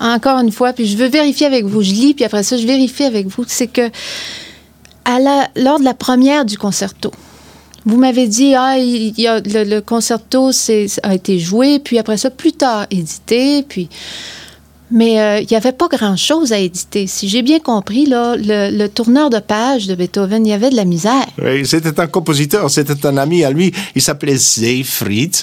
encore 0.00 0.38
une 0.38 0.52
fois, 0.52 0.72
puis 0.72 0.86
je 0.86 0.96
veux 0.96 1.08
vérifier 1.08 1.46
avec 1.46 1.64
vous. 1.64 1.82
Je 1.82 1.92
lis, 1.92 2.14
puis 2.14 2.24
après 2.24 2.42
ça, 2.42 2.56
je 2.56 2.66
vérifie 2.66 3.04
avec 3.04 3.26
vous. 3.26 3.44
C'est 3.46 3.66
que 3.66 3.90
à 5.04 5.18
la, 5.18 5.48
lors 5.56 5.78
de 5.78 5.84
la 5.84 5.94
première 5.94 6.44
du 6.44 6.56
concerto, 6.56 7.10
vous 7.86 7.96
m'avez 7.96 8.26
dit, 8.26 8.54
ah, 8.54 8.76
le, 8.78 9.64
le 9.64 9.80
concerto 9.80 10.50
a 11.02 11.14
été 11.14 11.38
joué, 11.38 11.78
puis 11.78 11.98
après 11.98 12.16
ça, 12.16 12.30
plus 12.30 12.52
tard 12.52 12.86
édité, 12.90 13.62
puis 13.62 13.88
mais 14.94 15.20
euh, 15.20 15.40
il 15.40 15.48
n'y 15.50 15.56
avait 15.56 15.72
pas 15.72 15.88
grand-chose 15.88 16.52
à 16.52 16.58
éditer. 16.58 17.06
Si 17.06 17.28
j'ai 17.28 17.42
bien 17.42 17.58
compris, 17.58 18.06
là, 18.06 18.36
le, 18.36 18.86
tourneur 18.86 19.28
de 19.28 19.40
page 19.40 19.86
de 19.86 19.94
Beethoven, 19.94 20.46
il 20.46 20.50
y 20.50 20.52
avait 20.52 20.70
de 20.70 20.76
la 20.76 20.84
misère. 20.84 21.26
Oui, 21.42 21.66
c'était 21.66 21.98
un 21.98 22.06
compositeur, 22.06 22.70
c'était 22.70 23.04
un 23.06 23.16
ami 23.16 23.42
à 23.44 23.50
lui. 23.50 23.72
Il 23.96 24.02
s'appelait 24.02 24.38
Seyfried. 24.38 25.34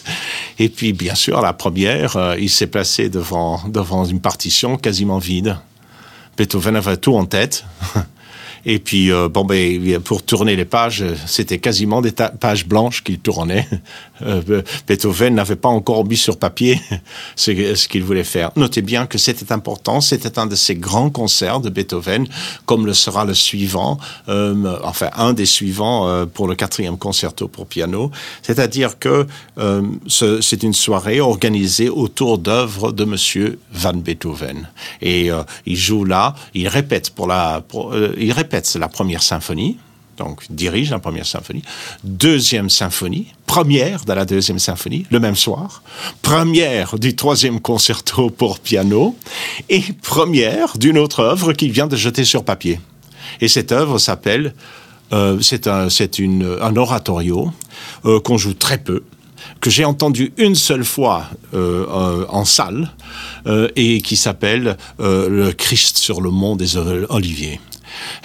Et 0.57 0.69
puis, 0.69 0.93
bien 0.93 1.15
sûr, 1.15 1.41
la 1.41 1.51
première, 1.51 2.15
euh, 2.15 2.35
il 2.39 2.49
s'est 2.49 2.67
placé 2.67 3.09
devant, 3.09 3.61
devant 3.67 4.05
une 4.05 4.21
partition 4.21 4.77
quasiment 4.77 5.17
vide. 5.17 5.57
Beethoven 6.37 6.77
avait 6.77 6.97
tout 6.97 7.15
en 7.15 7.25
tête. 7.25 7.65
Et 8.65 8.79
puis, 8.79 9.11
euh, 9.11 9.27
bon, 9.29 9.45
ben, 9.45 9.99
pour 10.01 10.23
tourner 10.23 10.55
les 10.55 10.65
pages, 10.65 11.03
c'était 11.25 11.59
quasiment 11.59 12.01
des 12.01 12.11
pages 12.11 12.65
blanches 12.65 13.03
qu'il 13.03 13.19
tournait. 13.19 13.67
Euh, 14.23 14.61
Beethoven 14.87 15.33
n'avait 15.33 15.55
pas 15.55 15.69
encore 15.69 16.05
mis 16.05 16.15
sur 16.15 16.37
papier 16.37 16.79
ce, 17.35 17.87
qu'il 17.87 18.03
voulait 18.03 18.23
faire. 18.23 18.51
Notez 18.55 18.83
bien 18.83 19.07
que 19.07 19.17
c'était 19.17 19.51
important. 19.51 19.99
C'était 19.99 20.37
un 20.37 20.45
de 20.45 20.53
ces 20.53 20.75
grands 20.75 21.09
concerts 21.09 21.59
de 21.59 21.71
Beethoven, 21.71 22.27
comme 22.67 22.85
le 22.85 22.93
sera 22.93 23.25
le 23.25 23.33
suivant, 23.33 23.97
euh, 24.29 24.77
enfin, 24.83 25.09
un 25.17 25.33
des 25.33 25.47
suivants 25.47 26.07
euh, 26.07 26.25
pour 26.25 26.47
le 26.47 26.55
quatrième 26.55 26.97
concerto 26.97 27.47
pour 27.47 27.65
piano. 27.65 28.11
C'est-à-dire 28.41 28.99
que 28.99 29.27
euh, 29.57 29.81
c'est 30.07 30.63
une 30.63 30.73
soirée 30.73 31.19
organisée 31.19 31.89
autour 31.89 32.37
d'œuvres 32.37 32.91
de 32.91 33.05
Monsieur 33.05 33.59
Van 33.71 33.93
Beethoven. 33.93 34.69
Et 35.01 35.31
euh, 35.31 35.43
il 35.65 35.77
joue 35.77 36.05
là, 36.05 36.35
il 36.53 36.67
répète 36.67 37.11
pour 37.11 37.27
la, 37.27 37.63
il 38.17 38.31
répète 38.31 38.50
c'est 38.63 38.79
la 38.79 38.89
première 38.89 39.23
symphonie, 39.23 39.77
donc 40.17 40.43
dirige 40.49 40.91
la 40.91 40.99
première 40.99 41.25
symphonie, 41.25 41.63
deuxième 42.03 42.69
symphonie, 42.69 43.27
première 43.45 44.05
de 44.05 44.13
la 44.13 44.25
deuxième 44.25 44.59
symphonie, 44.59 45.05
le 45.09 45.19
même 45.19 45.35
soir, 45.35 45.81
première 46.21 46.99
du 46.99 47.15
troisième 47.15 47.59
concerto 47.59 48.29
pour 48.29 48.59
piano, 48.59 49.15
et 49.69 49.81
première 50.01 50.77
d'une 50.77 50.97
autre 50.97 51.21
œuvre 51.21 51.53
qu'il 51.53 51.71
vient 51.71 51.87
de 51.87 51.95
jeter 51.95 52.23
sur 52.23 52.43
papier. 52.43 52.79
Et 53.39 53.47
cette 53.47 53.71
œuvre 53.71 53.97
s'appelle, 53.97 54.53
euh, 55.13 55.39
c'est 55.41 55.67
un, 55.67 55.87
un 56.61 56.75
oratorio 56.75 57.51
euh, 58.05 58.19
qu'on 58.19 58.37
joue 58.37 58.53
très 58.53 58.77
peu, 58.77 59.03
que 59.59 59.69
j'ai 59.69 59.85
entendu 59.85 60.33
une 60.37 60.55
seule 60.55 60.83
fois 60.83 61.25
euh, 61.53 62.25
en 62.29 62.45
salle, 62.45 62.91
et 63.75 64.01
qui 64.01 64.17
s'appelle 64.17 64.77
Le 64.99 65.51
Christ 65.51 65.97
sur 65.97 66.21
le 66.21 66.29
mont 66.29 66.55
des 66.55 66.77
Oliviers 66.77 67.59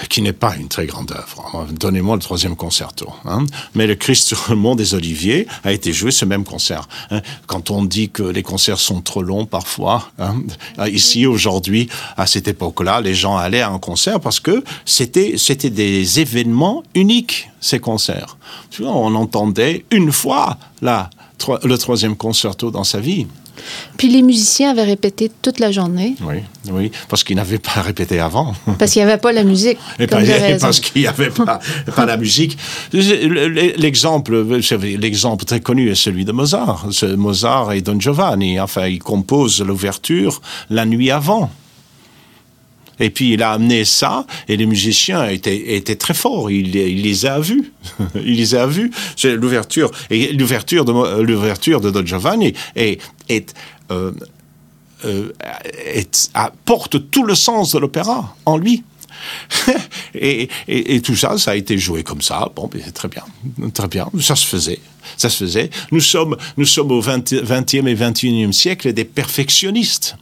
qui 0.08 0.22
n'est 0.22 0.32
pas 0.32 0.56
une 0.56 0.68
très 0.68 0.86
grande 0.86 1.12
œuvre. 1.12 1.66
Donnez-moi 1.72 2.16
le 2.16 2.22
troisième 2.22 2.56
concerto. 2.56 3.08
Hein. 3.24 3.46
Mais 3.74 3.86
le 3.86 3.94
Christ 3.94 4.28
sur 4.28 4.46
le 4.50 4.56
mont 4.56 4.74
des 4.74 4.94
Oliviers 4.94 5.46
a 5.64 5.72
été 5.72 5.92
joué 5.92 6.10
ce 6.10 6.24
même 6.24 6.44
concert. 6.44 6.88
Hein. 7.10 7.20
Quand 7.46 7.70
on 7.70 7.84
dit 7.84 8.10
que 8.10 8.22
les 8.22 8.42
concerts 8.42 8.78
sont 8.78 9.00
trop 9.00 9.22
longs 9.22 9.46
parfois, 9.46 10.10
hein, 10.18 10.36
ici 10.86 11.26
aujourd'hui, 11.26 11.88
à 12.16 12.26
cette 12.26 12.48
époque-là, 12.48 13.00
les 13.00 13.14
gens 13.14 13.36
allaient 13.36 13.62
à 13.62 13.70
un 13.70 13.78
concert 13.78 14.20
parce 14.20 14.40
que 14.40 14.64
c'était 14.84 15.34
c'était 15.36 15.70
des 15.70 16.20
événements 16.20 16.82
uniques 16.94 17.50
ces 17.60 17.80
concerts. 17.80 18.36
Tu 18.70 18.82
vois, 18.82 18.92
on 18.92 19.14
entendait 19.14 19.84
une 19.90 20.12
fois 20.12 20.58
là 20.82 21.10
le 21.62 21.76
troisième 21.78 22.16
concerto 22.16 22.70
dans 22.70 22.84
sa 22.84 23.00
vie. 23.00 23.26
Puis 23.96 24.08
les 24.08 24.22
musiciens 24.22 24.70
avaient 24.70 24.84
répété 24.84 25.30
toute 25.42 25.58
la 25.58 25.70
journée. 25.70 26.14
Oui, 26.22 26.36
oui, 26.70 26.90
parce 27.08 27.24
qu'ils 27.24 27.36
n'avaient 27.36 27.58
pas 27.58 27.82
répété 27.82 28.20
avant. 28.20 28.54
Parce 28.78 28.92
qu'il 28.92 29.04
n'y 29.04 29.10
avait 29.10 29.20
pas 29.20 29.32
la 29.32 29.44
musique. 29.44 29.78
Et, 29.98 30.06
parce 30.06 30.80
qu'il 30.80 31.02
n'y 31.02 31.08
avait 31.08 31.30
pas, 31.30 31.60
pas, 31.94 32.06
la 32.06 32.16
musique. 32.16 32.58
L'exemple, 32.92 34.60
l'exemple 34.98 35.44
très 35.44 35.60
connu 35.60 35.90
est 35.90 35.94
celui 35.94 36.24
de 36.24 36.32
Mozart. 36.32 36.86
Mozart 37.16 37.72
et 37.72 37.80
Don 37.80 37.98
Giovanni. 37.98 38.60
Enfin, 38.60 38.86
il 38.86 38.98
compose 38.98 39.62
l'ouverture 39.62 40.40
la 40.70 40.84
nuit 40.84 41.10
avant. 41.10 41.50
Et 43.00 43.10
puis 43.10 43.34
il 43.34 43.42
a 43.42 43.52
amené 43.52 43.84
ça, 43.84 44.26
et 44.48 44.56
les 44.56 44.66
musiciens 44.66 45.28
étaient, 45.28 45.74
étaient 45.76 45.96
très 45.96 46.14
forts. 46.14 46.50
Il, 46.50 46.70
les 46.70 47.26
a 47.26 47.38
vus. 47.38 47.72
il 48.14 48.36
les 48.36 48.54
a 48.54 48.66
vus. 48.66 48.90
L'ouverture. 49.24 49.90
Et 50.10 50.32
l'ouverture 50.32 50.84
de 50.84 51.22
l'ouverture 51.22 51.80
de 51.80 51.90
Don 51.90 52.04
Giovanni 52.04 52.54
est, 52.74 53.00
euh, 53.90 54.12
euh, 55.04 55.32
apporte 56.34 57.10
tout 57.10 57.24
le 57.24 57.34
sens 57.34 57.72
de 57.72 57.78
l'opéra 57.78 58.34
en 58.46 58.56
lui. 58.56 58.82
et, 60.14 60.48
tout 61.02 61.16
ça, 61.16 61.38
ça 61.38 61.52
a 61.52 61.54
été 61.56 61.78
joué 61.78 62.02
comme 62.02 62.22
ça. 62.22 62.50
Bon, 62.54 62.68
ben, 62.72 62.80
très 62.92 63.08
bien, 63.08 63.22
très 63.72 63.88
bien. 63.88 64.08
Ça 64.20 64.36
se 64.36 64.46
faisait, 64.46 64.80
ça 65.16 65.28
se 65.28 65.44
faisait. 65.44 65.70
Nous 65.92 66.00
sommes, 66.00 66.36
nous 66.56 66.64
sommes 66.64 66.92
au 66.92 67.00
20, 67.00 67.32
e 67.32 67.36
et 67.36 67.94
21e 67.94 68.52
siècle 68.52 68.92
des 68.92 69.04
perfectionnistes. 69.04 70.16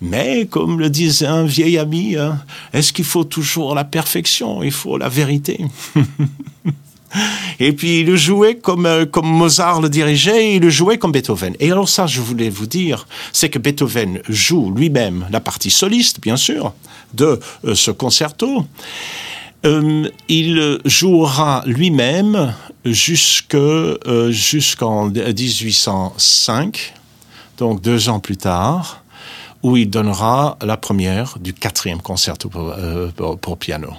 Mais, 0.00 0.46
comme 0.46 0.80
le 0.80 0.90
disait 0.90 1.26
un 1.26 1.44
vieil 1.44 1.78
ami, 1.78 2.16
hein, 2.16 2.38
est-ce 2.72 2.92
qu'il 2.92 3.04
faut 3.04 3.24
toujours 3.24 3.74
la 3.74 3.84
perfection? 3.84 4.62
Il 4.62 4.72
faut 4.72 4.98
la 4.98 5.08
vérité. 5.08 5.60
Et 7.60 7.72
puis 7.72 8.00
il 8.00 8.06
le 8.06 8.16
jouait 8.16 8.56
comme, 8.56 8.86
euh, 8.86 9.04
comme 9.06 9.26
Mozart 9.26 9.80
le 9.80 9.88
dirigeait, 9.88 10.56
il 10.56 10.62
le 10.62 10.70
jouait 10.70 10.98
comme 10.98 11.12
Beethoven. 11.12 11.54
Et 11.60 11.70
alors 11.70 11.88
ça, 11.88 12.06
je 12.06 12.20
voulais 12.20 12.50
vous 12.50 12.66
dire, 12.66 13.06
c'est 13.32 13.48
que 13.48 13.58
Beethoven 13.58 14.20
joue 14.28 14.72
lui-même 14.74 15.26
la 15.30 15.40
partie 15.40 15.70
soliste, 15.70 16.20
bien 16.20 16.36
sûr, 16.36 16.74
de 17.14 17.40
euh, 17.64 17.74
ce 17.74 17.90
concerto. 17.90 18.66
Euh, 19.66 20.08
il 20.28 20.78
jouera 20.84 21.64
lui-même 21.66 22.54
jusqu'en 22.84 23.96
1805, 25.06 26.94
donc 27.56 27.80
deux 27.82 28.08
ans 28.08 28.20
plus 28.20 28.36
tard, 28.36 29.02
où 29.64 29.76
il 29.76 29.90
donnera 29.90 30.56
la 30.62 30.76
première 30.76 31.36
du 31.40 31.52
quatrième 31.52 32.00
concerto 32.00 32.48
pour 32.48 33.58
piano. 33.58 33.90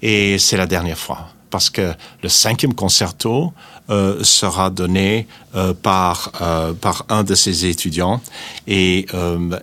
Et 0.00 0.38
c'est 0.38 0.56
la 0.56 0.66
dernière 0.66 0.96
fois 0.96 1.30
parce 1.50 1.70
que 1.70 1.94
le 2.22 2.28
cinquième 2.28 2.74
concerto 2.74 3.52
euh, 3.90 4.22
sera 4.22 4.68
donné 4.68 5.26
euh, 5.54 5.72
par 5.72 6.30
euh, 6.42 6.74
par 6.74 7.06
un 7.08 7.24
de 7.24 7.34
ses 7.34 7.64
étudiants. 7.66 8.20
Et 8.66 9.06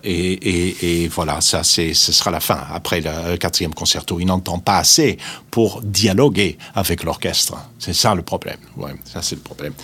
et, 0.02 0.32
et, 0.32 1.02
et, 1.04 1.08
voilà 1.08 1.40
ça 1.40 1.62
c'est 1.62 1.94
ce 1.94 2.12
sera 2.12 2.30
la 2.30 2.40
fin. 2.40 2.58
Après 2.72 3.00
le 3.00 3.36
quatrième 3.36 3.74
concerto 3.74 4.18
il 4.18 4.26
n'entend 4.26 4.58
pas 4.58 4.78
assez 4.78 5.18
pour 5.50 5.80
dialoguer 5.82 6.58
avec 6.74 7.04
l'orchestre. 7.04 7.54
C'est 7.78 7.94
ça 7.94 8.14
le 8.14 8.22
problème. 8.22 8.58
Ouais 8.76 8.94
ça 9.04 9.22
c'est 9.22 9.36
le 9.36 9.42
problème 9.42 9.74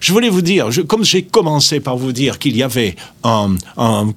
je 0.00 0.12
voulais 0.12 0.28
vous 0.28 0.42
dire, 0.42 0.68
comme 0.86 1.04
j'ai 1.04 1.22
commencé 1.22 1.80
par 1.80 1.96
vous 1.96 2.12
dire 2.12 2.38
qu'il 2.38 2.56
y 2.56 2.62
avait 2.62 2.96
un, 3.24 3.56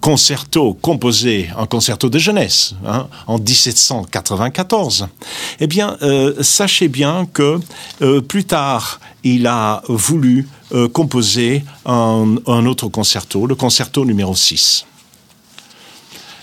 concerto 0.02 0.74
composé, 0.74 1.50
un 1.58 1.66
concerto 1.66 2.10
de 2.10 2.20
jeunesse, 2.20 2.76
hein, 2.86 3.08
en 3.28 3.38
1794, 3.38 5.08
eh 5.60 5.68
bien, 5.68 5.98
euh, 6.02 6.42
sachez 6.42 6.88
bien 6.88 7.28
que 7.32 7.60
euh, 8.02 8.22
plus 8.22 8.46
tard, 8.46 9.00
il 9.24 9.48
a 9.48 9.82
voulu 9.88 10.48
euh, 10.74 10.88
composer 10.88 11.64
un, 11.86 12.38
autre 12.66 12.88
concerto, 12.90 13.48
le 13.48 13.56
concerto 13.56 14.06
numéro 14.06 14.36
6. 14.36 14.86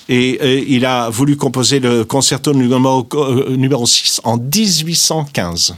Et, 0.09 0.65
il 0.69 0.87
a 0.87 1.11
voulu 1.11 1.37
composer 1.37 1.81
le 1.81 2.05
concerto 2.05 2.55
numéro, 2.55 3.07
numéro 3.49 3.87
6 3.87 4.21
en 4.25 4.37
1815. 4.37 5.75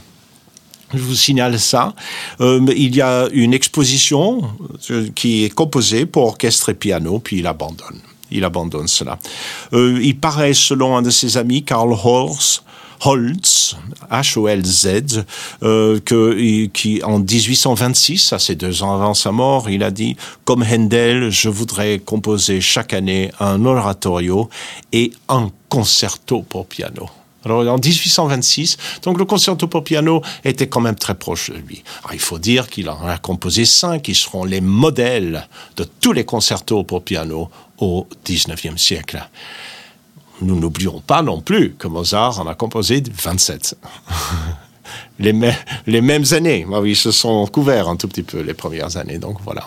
Je 0.93 0.99
vous 0.99 1.15
signale 1.15 1.59
ça. 1.59 1.93
Euh, 2.41 2.65
il 2.75 2.95
y 2.95 3.01
a 3.01 3.27
une 3.31 3.53
exposition 3.53 4.41
euh, 4.89 5.07
qui 5.13 5.43
est 5.43 5.49
composée 5.49 6.05
pour 6.05 6.25
orchestre 6.25 6.69
et 6.69 6.73
piano, 6.73 7.19
puis 7.19 7.39
il 7.39 7.47
abandonne. 7.47 7.99
Il 8.31 8.43
abandonne 8.43 8.87
cela. 8.87 9.19
Euh, 9.73 9.99
il 10.01 10.17
paraît, 10.17 10.53
selon 10.53 10.97
un 10.97 11.01
de 11.01 11.09
ses 11.09 11.37
amis, 11.37 11.63
Karl 11.63 11.91
Holz, 11.91 12.61
Holz, 13.01 13.77
H-O-L-Z, 14.11 15.25
euh, 15.63 15.99
que, 15.99 16.65
qui 16.67 17.01
en 17.03 17.19
1826, 17.19 18.33
à 18.33 18.39
ses 18.39 18.55
deux 18.55 18.83
ans 18.83 18.93
avant 18.93 19.13
sa 19.13 19.31
mort, 19.31 19.69
il 19.69 19.83
a 19.83 19.91
dit, 19.91 20.17
comme 20.43 20.63
Handel, 20.63 21.29
je 21.29 21.49
voudrais 21.49 21.99
composer 21.99 22.61
chaque 22.61 22.93
année 22.93 23.31
un 23.39 23.65
oratorio 23.65 24.49
et 24.91 25.11
un 25.27 25.49
concerto 25.69 26.41
pour 26.41 26.65
piano. 26.65 27.09
Alors 27.45 27.61
en 27.61 27.77
1826, 27.77 28.77
donc 29.03 29.17
le 29.17 29.25
concerto 29.25 29.67
pour 29.67 29.83
piano 29.83 30.21
était 30.43 30.67
quand 30.67 30.81
même 30.81 30.95
très 30.95 31.15
proche 31.15 31.51
de 31.51 31.57
lui. 31.57 31.83
Il 32.11 32.19
faut 32.19 32.39
dire 32.39 32.67
qu'il 32.67 32.89
en 32.89 33.07
a 33.07 33.17
composé 33.17 33.65
cinq 33.65 34.03
qui 34.03 34.15
seront 34.15 34.43
les 34.43 34.61
modèles 34.61 35.47
de 35.77 35.85
tous 35.85 36.11
les 36.11 36.25
concertos 36.25 36.83
pour 36.83 37.03
piano 37.03 37.49
au 37.77 38.07
19e 38.25 38.77
siècle. 38.77 39.25
Nous 40.41 40.59
n'oublions 40.59 41.01
pas 41.01 41.21
non 41.21 41.41
plus 41.41 41.75
que 41.75 41.87
Mozart 41.87 42.39
en 42.39 42.47
a 42.47 42.55
composé 42.55 43.03
27. 43.09 43.77
les, 45.19 45.33
les, 45.87 46.01
mêmes 46.01 46.25
années. 46.31 46.65
Ils 46.85 46.95
se 46.95 47.11
sont 47.11 47.45
couverts 47.47 47.89
un 47.89 47.95
tout 47.95 48.07
petit 48.07 48.23
peu 48.23 48.41
les 48.41 48.53
premières 48.53 48.97
années. 48.97 49.17
Donc 49.17 49.37
voilà. 49.43 49.65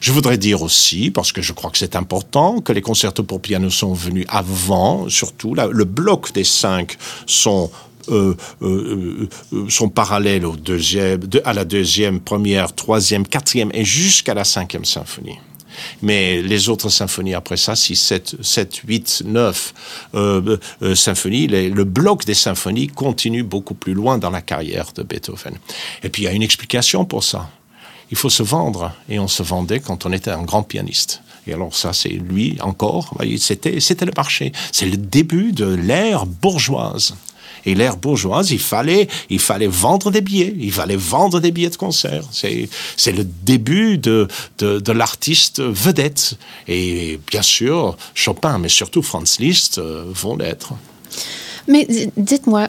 Je 0.00 0.12
voudrais 0.12 0.38
dire 0.38 0.62
aussi, 0.62 1.10
parce 1.10 1.32
que 1.32 1.42
je 1.42 1.52
crois 1.52 1.70
que 1.70 1.78
c'est 1.78 1.96
important, 1.96 2.60
que 2.60 2.72
les 2.72 2.82
concertos 2.82 3.22
pour 3.22 3.40
piano 3.40 3.70
sont 3.70 3.92
venus 3.92 4.26
avant, 4.28 5.08
surtout. 5.08 5.54
le 5.54 5.84
bloc 5.84 6.32
des 6.32 6.44
cinq 6.44 6.96
sont 7.26 7.70
euh, 8.08 8.34
euh, 8.62 9.28
euh, 9.52 9.68
sont 9.68 9.88
parallèles 9.88 10.46
au 10.46 10.56
deuxième, 10.56 11.20
à 11.44 11.52
la 11.52 11.64
deuxième, 11.64 12.20
première, 12.20 12.74
troisième, 12.74 13.26
quatrième 13.26 13.70
et 13.74 13.84
jusqu'à 13.84 14.34
la 14.34 14.44
cinquième 14.44 14.84
symphonie. 14.84 15.38
Mais 16.02 16.42
les 16.42 16.68
autres 16.68 16.88
symphonies 16.88 17.34
après 17.34 17.56
ça, 17.56 17.76
6, 17.76 17.96
7, 17.96 18.36
7 18.40 18.76
8, 18.86 19.22
9 19.26 19.74
euh, 20.14 20.56
euh, 20.82 20.94
symphonies, 20.94 21.46
le 21.46 21.84
bloc 21.84 22.24
des 22.24 22.34
symphonies 22.34 22.88
continue 22.88 23.42
beaucoup 23.42 23.74
plus 23.74 23.94
loin 23.94 24.18
dans 24.18 24.30
la 24.30 24.42
carrière 24.42 24.92
de 24.94 25.02
Beethoven. 25.02 25.54
Et 26.02 26.08
puis 26.08 26.22
il 26.22 26.24
y 26.26 26.28
a 26.28 26.32
une 26.32 26.42
explication 26.42 27.04
pour 27.04 27.24
ça. 27.24 27.50
Il 28.10 28.16
faut 28.16 28.30
se 28.30 28.42
vendre, 28.42 28.92
et 29.08 29.20
on 29.20 29.28
se 29.28 29.42
vendait 29.42 29.78
quand 29.78 30.04
on 30.04 30.12
était 30.12 30.32
un 30.32 30.42
grand 30.42 30.64
pianiste. 30.64 31.22
Et 31.46 31.52
alors 31.52 31.74
ça, 31.74 31.92
c'est 31.92 32.08
lui 32.08 32.58
encore, 32.60 33.16
c'était, 33.38 33.80
c'était 33.80 34.04
le 34.04 34.12
marché. 34.16 34.52
C'est 34.72 34.86
le 34.86 34.96
début 34.96 35.52
de 35.52 35.66
l'ère 35.66 36.26
bourgeoise. 36.26 37.14
Et 37.66 37.74
l'ère 37.74 37.96
bourgeoise, 37.96 38.50
il 38.50 38.58
fallait, 38.58 39.08
il 39.28 39.38
fallait 39.38 39.66
vendre 39.66 40.10
des 40.10 40.20
billets, 40.20 40.54
il 40.58 40.72
fallait 40.72 40.96
vendre 40.96 41.40
des 41.40 41.50
billets 41.50 41.70
de 41.70 41.76
concert. 41.76 42.24
C'est, 42.32 42.68
le 43.12 43.24
début 43.24 43.98
de, 43.98 44.28
de, 44.58 44.78
de 44.78 44.92
l'artiste 44.92 45.60
vedette. 45.60 46.38
Et 46.68 47.18
bien 47.26 47.42
sûr, 47.42 47.96
Chopin, 48.14 48.58
mais 48.58 48.68
surtout 48.68 49.02
Franz 49.02 49.36
Liszt 49.40 49.78
euh, 49.78 50.04
vont 50.08 50.36
l'être. 50.36 50.74
Mais 51.68 51.86
dites-moi, 52.16 52.68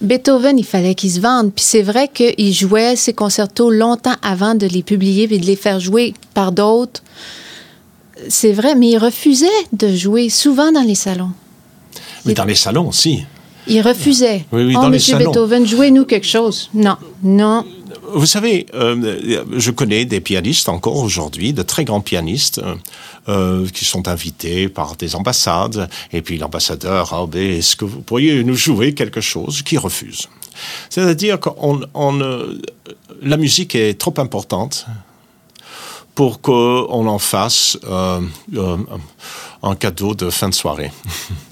Beethoven, 0.00 0.58
il 0.58 0.64
fallait 0.64 0.94
qu'il 0.94 1.10
se 1.10 1.20
vende. 1.20 1.52
Puis 1.52 1.64
c'est 1.64 1.82
vrai 1.82 2.08
qu'il 2.08 2.52
jouait 2.52 2.96
ses 2.96 3.14
concertos 3.14 3.70
longtemps 3.70 4.16
avant 4.22 4.54
de 4.54 4.66
les 4.66 4.82
publier 4.82 5.24
et 5.30 5.38
de 5.38 5.46
les 5.46 5.56
faire 5.56 5.80
jouer 5.80 6.14
par 6.34 6.52
d'autres. 6.52 7.02
C'est 8.28 8.52
vrai, 8.52 8.74
mais 8.74 8.90
il 8.90 8.98
refusait 8.98 9.46
de 9.72 9.94
jouer 9.94 10.28
souvent 10.28 10.72
dans 10.72 10.82
les 10.82 10.94
salons. 10.94 11.32
Mais 12.24 12.34
dans 12.34 12.44
les 12.44 12.54
salons 12.54 12.88
aussi. 12.88 13.24
Il 13.66 13.80
refusait. 13.80 14.44
Oui, 14.52 14.64
oui, 14.64 14.74
oh, 14.78 14.88
Monsieur 14.88 15.16
Beethoven, 15.16 15.66
jouez-nous 15.66 16.04
quelque 16.04 16.26
chose. 16.26 16.70
Non, 16.74 16.96
non. 17.22 17.64
Vous 18.12 18.26
savez, 18.26 18.66
euh, 18.74 19.44
je 19.56 19.70
connais 19.70 20.04
des 20.04 20.20
pianistes 20.20 20.68
encore 20.68 20.96
aujourd'hui, 20.96 21.52
de 21.52 21.62
très 21.62 21.84
grands 21.84 22.00
pianistes, 22.00 22.60
euh, 23.28 23.66
qui 23.68 23.84
sont 23.84 24.06
invités 24.06 24.68
par 24.68 24.96
des 24.96 25.16
ambassades, 25.16 25.88
et 26.12 26.22
puis 26.22 26.38
l'ambassadeur, 26.38 27.12
ah, 27.12 27.26
ben, 27.26 27.42
est-ce 27.42 27.74
que 27.74 27.84
vous 27.84 28.00
pourriez 28.00 28.44
nous 28.44 28.54
jouer 28.54 28.94
quelque 28.94 29.20
chose 29.20 29.62
qui 29.62 29.76
refuse? 29.76 30.28
C'est-à-dire 30.88 31.40
que 31.40 31.50
la 33.22 33.36
musique 33.36 33.74
est 33.74 33.98
trop 33.98 34.14
importante 34.18 34.86
pour 36.14 36.40
qu'on 36.40 37.06
en 37.06 37.18
fasse 37.18 37.78
euh, 37.84 38.20
un 39.62 39.74
cadeau 39.74 40.14
de 40.14 40.30
fin 40.30 40.48
de 40.48 40.54
soirée. 40.54 40.92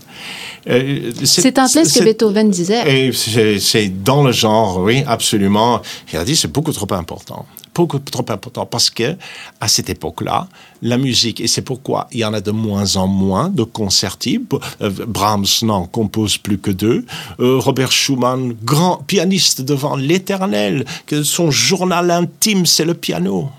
Euh, 0.68 1.12
c'est 1.24 1.58
en 1.58 1.68
plein 1.68 1.84
ce 1.84 1.98
que 1.98 2.04
Beethoven 2.04 2.50
disait. 2.50 3.12
C'est 3.12 4.02
dans 4.02 4.22
le 4.22 4.32
genre, 4.32 4.78
oui, 4.78 5.02
absolument. 5.06 5.80
Il 6.12 6.18
a 6.18 6.24
dit 6.24 6.36
c'est 6.36 6.52
beaucoup 6.52 6.72
trop 6.72 6.92
important 6.94 7.46
beaucoup 7.74 7.98
trop 7.98 8.24
important 8.28 8.66
parce 8.66 8.88
que 8.88 9.16
à 9.60 9.68
cette 9.68 9.90
époque-là, 9.90 10.48
la 10.82 10.96
musique 10.96 11.40
et 11.40 11.48
c'est 11.48 11.62
pourquoi 11.62 12.06
il 12.12 12.20
y 12.20 12.24
en 12.24 12.32
a 12.32 12.40
de 12.40 12.50
moins 12.50 12.96
en 12.96 13.06
moins 13.06 13.48
de 13.48 13.64
concerti. 13.64 14.40
Euh, 14.80 14.90
Brahms 15.06 15.46
n'en 15.62 15.86
compose 15.86 16.38
plus 16.38 16.58
que 16.58 16.70
deux. 16.70 17.04
Euh, 17.40 17.58
Robert 17.58 17.92
Schumann, 17.92 18.54
grand 18.62 18.98
pianiste 19.06 19.62
devant 19.62 19.96
l'Éternel, 19.96 20.84
que 21.06 21.22
son 21.22 21.50
journal 21.50 22.10
intime 22.10 22.66
c'est 22.66 22.84
le 22.84 22.94
piano. 22.94 23.50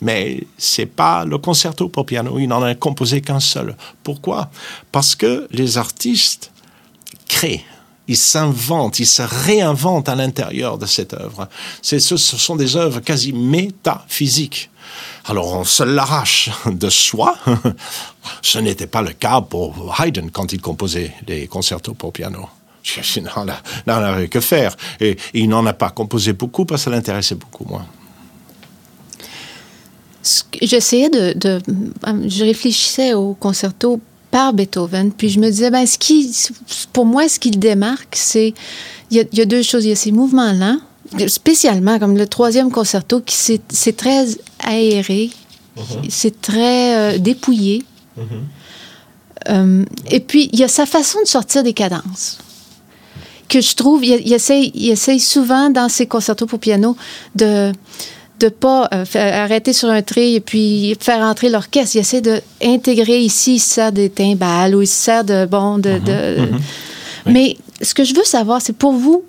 Mais 0.00 0.44
c'est 0.58 0.86
pas 0.86 1.24
le 1.24 1.38
concerto 1.38 1.88
pour 1.88 2.06
piano, 2.06 2.38
il 2.38 2.48
n'en 2.48 2.62
a 2.62 2.74
composé 2.74 3.20
qu'un 3.20 3.40
seul. 3.40 3.76
Pourquoi? 4.02 4.50
Parce 4.92 5.14
que 5.14 5.48
les 5.50 5.78
artistes 5.78 6.52
créent, 7.28 7.64
ils 8.08 8.16
s'inventent, 8.16 9.00
ils 9.00 9.06
se 9.06 9.22
réinventent 9.22 10.08
à 10.08 10.14
l'intérieur 10.14 10.78
de 10.78 10.86
cette 10.86 11.14
œuvre. 11.14 11.48
Ce, 11.82 11.98
sont 11.98 12.56
des 12.56 12.76
œuvres 12.76 13.00
quasi 13.00 13.32
métaphysiques. 13.32 14.70
Alors 15.24 15.52
on 15.54 15.64
se 15.64 15.82
l'arrache 15.82 16.50
de 16.66 16.90
soi. 16.90 17.36
Ce 18.42 18.58
n'était 18.58 18.86
pas 18.86 19.02
le 19.02 19.12
cas 19.12 19.40
pour 19.40 19.94
Haydn 20.00 20.30
quand 20.30 20.52
il 20.52 20.60
composait 20.60 21.12
les 21.26 21.46
concertos 21.46 21.94
pour 21.94 22.12
piano. 22.12 22.48
Il 23.16 23.28
n'en 23.86 23.96
avait 23.96 24.28
que 24.28 24.38
faire. 24.40 24.76
Et 25.00 25.16
il 25.34 25.48
n'en 25.48 25.66
a 25.66 25.72
pas 25.72 25.90
composé 25.90 26.34
beaucoup 26.34 26.64
parce 26.64 26.82
que 26.82 26.84
ça 26.84 26.90
l'intéressait 26.90 27.34
beaucoup 27.34 27.64
moins 27.64 27.84
j'essayais 30.62 31.10
de, 31.10 31.32
de, 31.38 31.60
Je 32.28 32.44
réfléchissais 32.44 33.14
au 33.14 33.34
concerto 33.34 34.00
par 34.30 34.52
Beethoven, 34.52 35.12
puis 35.12 35.28
je 35.28 35.40
me 35.40 35.48
disais, 35.48 35.70
ben, 35.70 35.86
ce 35.86 35.98
qui, 35.98 36.30
pour 36.92 37.06
moi, 37.06 37.28
ce 37.28 37.38
qui 37.38 37.50
le 37.50 37.58
démarque, 37.58 38.16
c'est. 38.16 38.54
Il 39.10 39.24
y, 39.32 39.40
a, 39.40 39.44
deux 39.44 39.62
choses. 39.62 39.84
Il 39.84 39.90
y 39.90 39.92
a 39.92 39.96
ces 39.96 40.10
mouvements 40.10 40.52
lents, 40.52 40.78
spécialement 41.28 42.00
comme 42.00 42.16
le 42.16 42.26
troisième 42.26 42.72
concerto, 42.72 43.20
qui 43.20 43.36
c'est 43.68 43.96
très 43.96 44.26
aéré, 44.64 45.30
c'est 46.08 46.40
très 46.40 47.14
euh, 47.14 47.18
dépouillé. 47.18 47.84
Mm-hmm. 48.18 48.22
Euh, 49.48 49.84
et 50.10 50.18
puis, 50.18 50.50
il 50.52 50.58
y 50.58 50.64
a 50.64 50.68
sa 50.68 50.86
façon 50.86 51.20
de 51.22 51.28
sortir 51.28 51.62
des 51.62 51.72
cadences 51.72 52.38
que 53.48 53.60
je 53.60 53.74
trouve, 53.76 54.04
il, 54.04 54.26
il, 54.26 54.32
essaye, 54.32 54.72
il 54.74 54.90
essaye 54.90 55.20
souvent 55.20 55.70
dans 55.70 55.88
ses 55.88 56.06
concertos 56.06 56.46
pour 56.46 56.58
piano 56.58 56.96
de 57.34 57.72
de 58.40 58.48
pas 58.48 58.88
euh, 58.92 59.04
arrêter 59.14 59.72
sur 59.72 59.88
un 59.88 60.02
tri 60.02 60.34
et 60.34 60.40
puis 60.40 60.96
faire 61.00 61.20
entrer 61.20 61.48
l'orchestre. 61.48 61.96
Il 61.96 62.00
essaie 62.00 62.20
d'intégrer 62.20 63.20
ici, 63.20 63.56
il 63.56 63.60
sert 63.60 63.92
des 63.92 64.10
timbales 64.10 64.74
ou 64.74 64.82
il 64.82 64.86
sert 64.86 65.24
de 65.24 65.46
bon 65.46 65.78
de. 65.78 65.90
Mm-hmm. 65.90 66.06
Mm-hmm. 66.06 66.60
Mais 67.26 67.56
ce 67.82 67.94
que 67.94 68.04
je 68.04 68.14
veux 68.14 68.24
savoir, 68.24 68.60
c'est 68.60 68.76
pour 68.76 68.92
vous, 68.92 69.24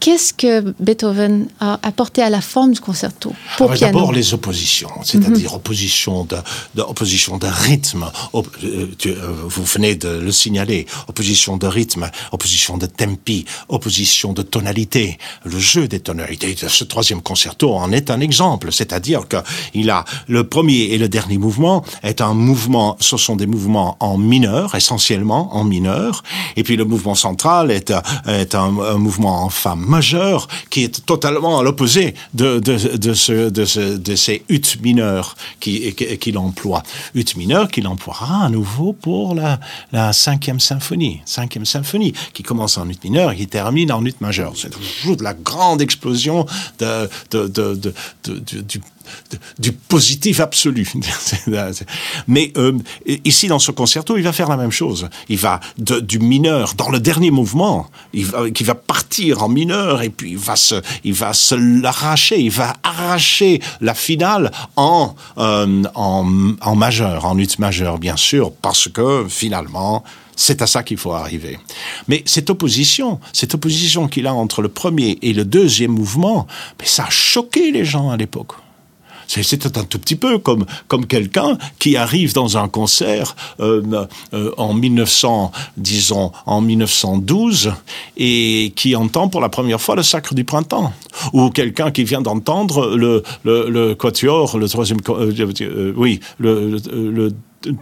qu'est-ce 0.00 0.32
que 0.32 0.74
Beethoven 0.80 1.48
a 1.60 1.78
apporté 1.82 2.22
à 2.22 2.30
la 2.30 2.40
forme 2.40 2.72
du 2.72 2.80
concerto 2.80 3.32
pour 3.56 3.70
ah, 3.72 3.76
D'abord 3.76 4.12
les 4.12 4.34
oppositions, 4.34 4.90
c'est-à-dire 5.02 5.50
mhm. 5.50 5.56
opposition, 5.56 6.24
de, 6.24 6.36
de, 6.74 6.82
opposition 6.82 7.38
de 7.38 7.46
rythme. 7.46 8.06
Euh, 8.34 8.86
euh, 9.06 9.14
vous 9.46 9.64
venez 9.64 9.94
de 9.94 10.08
le 10.08 10.32
signaler. 10.32 10.86
Opposition 11.08 11.56
de 11.56 11.66
rythme, 11.66 12.10
opposition 12.32 12.78
de 12.78 12.86
tempi, 12.86 13.44
opposition 13.68 14.32
de 14.32 14.42
tonalité. 14.42 15.18
Le 15.44 15.58
jeu 15.58 15.88
des 15.88 16.00
tonalités 16.00 16.56
ce 16.68 16.84
troisième 16.84 17.22
concerto 17.22 17.74
en 17.74 17.92
est 17.92 18.10
un 18.10 18.20
exemple. 18.20 18.72
C'est-à-dire 18.72 19.28
que 19.28 19.36
il 19.74 19.90
a 19.90 20.04
le 20.28 20.48
premier 20.48 20.92
et 20.92 20.98
le 20.98 21.08
dernier 21.08 21.38
mouvement 21.38 21.84
est 22.02 22.20
un 22.20 22.34
mouvement. 22.34 22.96
Ce 23.00 23.16
sont 23.16 23.36
des 23.36 23.46
mouvements 23.46 23.96
en 24.00 24.18
mineur, 24.18 24.74
essentiellement 24.74 25.54
en 25.56 25.64
mineur. 25.64 26.22
Et 26.56 26.62
puis 26.62 26.76
le 26.76 26.84
mouvement 26.84 27.14
central 27.14 27.70
est, 27.70 27.92
est 28.26 28.54
un, 28.54 28.78
un 28.78 28.98
mouvement 28.98 29.44
en 29.44 29.50
fa 29.50 29.74
majeur 29.86 30.48
qui 30.70 30.84
est 30.84 31.04
totalement 31.06 31.58
à 31.58 31.62
l'opposé 31.62 32.14
de, 32.34 32.58
de, 32.58 32.96
de, 32.96 33.14
ce, 33.14 33.50
de, 33.50 33.64
ce, 33.64 33.96
de 33.96 34.16
ces 34.16 34.44
huttes 34.48 34.78
mineurs 34.82 35.36
qu'il 35.60 35.94
qui 35.94 36.36
emploie. 36.36 36.82
Huttes 37.14 37.36
mineures 37.36 37.68
qu'il 37.68 37.86
emploiera 37.86 38.44
à 38.44 38.48
nouveau 38.48 38.92
pour 38.92 39.34
la, 39.34 39.60
la 39.92 40.12
cinquième 40.12 40.60
symphonie. 40.60 41.20
Cinquième 41.24 41.64
symphonie 41.64 42.12
qui 42.32 42.42
commence 42.42 42.78
en 42.78 42.88
hutte 42.88 43.04
mineure 43.04 43.30
et 43.32 43.36
qui 43.36 43.46
termine 43.46 43.92
en 43.92 44.04
hutte 44.04 44.20
majeure. 44.20 44.52
C'est 44.56 44.70
toujours 44.70 45.16
de 45.16 45.24
la 45.24 45.34
grande 45.34 45.80
explosion 45.80 46.46
de, 46.78 47.08
de, 47.30 47.46
de 47.48 47.94
du 48.24 48.80
du 49.58 49.72
positif 49.72 50.40
absolu. 50.40 50.86
Mais 52.28 52.52
euh, 52.56 52.78
ici, 53.24 53.48
dans 53.48 53.58
ce 53.58 53.70
concerto, 53.70 54.16
il 54.16 54.22
va 54.22 54.32
faire 54.32 54.48
la 54.48 54.56
même 54.56 54.70
chose. 54.70 55.08
Il 55.28 55.38
va 55.38 55.60
du 55.78 56.18
mineur, 56.18 56.74
dans 56.74 56.90
le 56.90 57.00
dernier 57.00 57.30
mouvement, 57.30 57.88
il 58.12 58.26
va, 58.26 58.50
qui 58.50 58.64
va 58.64 58.74
partir 58.74 59.42
en 59.42 59.48
mineur 59.48 60.02
et 60.02 60.10
puis 60.10 60.32
il 60.32 60.38
va 60.38 60.56
se, 60.56 60.76
il 61.04 61.14
va 61.14 61.32
l'arracher, 61.56 62.40
il 62.40 62.50
va 62.50 62.74
arracher 62.82 63.60
la 63.80 63.94
finale 63.94 64.50
en, 64.76 65.14
euh, 65.38 65.82
en, 65.94 66.76
majeur, 66.76 67.24
en 67.24 67.38
ut 67.38 67.48
majeur, 67.58 67.98
bien 67.98 68.16
sûr, 68.16 68.52
parce 68.52 68.88
que 68.88 69.26
finalement, 69.28 70.04
c'est 70.36 70.60
à 70.60 70.66
ça 70.66 70.82
qu'il 70.82 70.98
faut 70.98 71.12
arriver. 71.12 71.58
Mais 72.08 72.22
cette 72.26 72.50
opposition, 72.50 73.20
cette 73.32 73.54
opposition 73.54 74.06
qu'il 74.06 74.26
a 74.26 74.34
entre 74.34 74.60
le 74.62 74.68
premier 74.68 75.18
et 75.22 75.32
le 75.32 75.44
deuxième 75.44 75.92
mouvement, 75.92 76.46
ça 76.84 77.04
a 77.06 77.10
choqué 77.10 77.72
les 77.72 77.84
gens 77.84 78.10
à 78.10 78.16
l'époque 78.16 78.52
C'était 79.26 79.78
un 79.78 79.84
tout 79.84 79.98
petit 79.98 80.16
peu 80.16 80.38
comme, 80.38 80.64
comme 80.88 81.06
quelqu'un 81.06 81.58
qui 81.78 81.96
arrive 81.96 82.32
dans 82.32 82.56
un 82.56 82.68
concert 82.68 83.36
euh, 83.60 84.06
euh, 84.34 84.50
en 84.56 84.74
1900, 84.74 85.52
disons, 85.76 86.32
en 86.46 86.60
1912 86.60 87.72
et 88.16 88.72
qui 88.76 88.96
entend 88.96 89.28
pour 89.28 89.40
la 89.40 89.48
première 89.48 89.80
fois 89.80 89.96
le 89.96 90.02
Sacre 90.02 90.34
du 90.34 90.44
Printemps. 90.44 90.92
Ou 91.32 91.50
quelqu'un 91.50 91.90
qui 91.90 92.04
vient 92.04 92.20
d'entendre 92.20 92.96
le, 92.96 93.94
quatuor, 93.94 94.58
le 94.58 94.68
troisième, 94.68 95.00
euh, 95.08 95.92
oui, 95.96 96.20
le, 96.38 97.30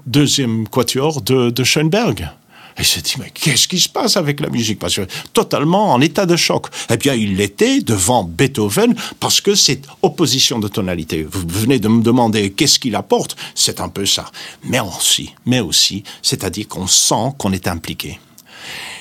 deuxième 0.07 0.69
quatuor 0.69 1.21
de, 1.21 1.51
de 1.51 1.65
Schoenberg. 1.65 2.29
Et 2.77 2.81
il 2.81 2.85
s'est 2.85 3.03
dit, 3.03 3.15
mais 3.19 3.31
qu'est-ce 3.31 3.69
qui 3.69 3.79
se 3.79 3.89
passe 3.89 4.17
avec 4.17 4.41
la 4.41 4.49
musique? 4.49 4.79
Parce 4.79 4.97
que 4.97 5.07
totalement 5.33 5.93
en 5.93 6.01
état 6.01 6.27
de 6.27 6.37
choc. 6.37 6.67
Eh 6.91 6.97
bien, 6.97 7.15
il 7.15 7.37
l'était 7.37 7.81
devant 7.81 8.25
Beethoven 8.25 8.95
parce 9.21 9.41
que 9.41 9.55
cette 9.55 9.87
opposition 10.03 10.59
de 10.59 10.67
tonalité, 10.69 11.23
vous 11.23 11.45
venez 11.47 11.79
de 11.79 11.89
me 11.89 12.03
demander 12.03 12.53
qu'est-ce 12.53 12.79
qu'il 12.79 12.97
apporte, 12.97 13.37
c'est 13.55 13.81
un 13.81 13.89
peu 13.89 14.07
ça. 14.07 14.31
Mais 14.65 14.81
aussi, 14.81 15.33
mais 15.47 15.61
aussi, 15.61 16.03
c'est-à-dire 16.21 16.67
qu'on 16.67 16.89
sent 16.89 17.35
qu'on 17.39 17.53
est 17.53 17.69
impliqué. 17.69 18.19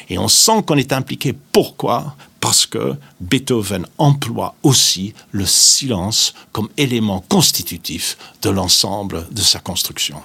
Et 0.09 0.17
on 0.17 0.27
sent 0.27 0.63
qu'on 0.67 0.77
est 0.77 0.93
impliqué. 0.93 1.33
Pourquoi? 1.51 2.15
Parce 2.39 2.65
que 2.65 2.95
Beethoven 3.21 3.87
emploie 3.97 4.53
aussi 4.61 5.13
le 5.31 5.45
silence 5.45 6.33
comme 6.51 6.69
élément 6.77 7.23
constitutif 7.27 8.17
de 8.41 8.49
l'ensemble 8.49 9.27
de 9.31 9.41
sa 9.41 9.59
construction. 9.59 10.21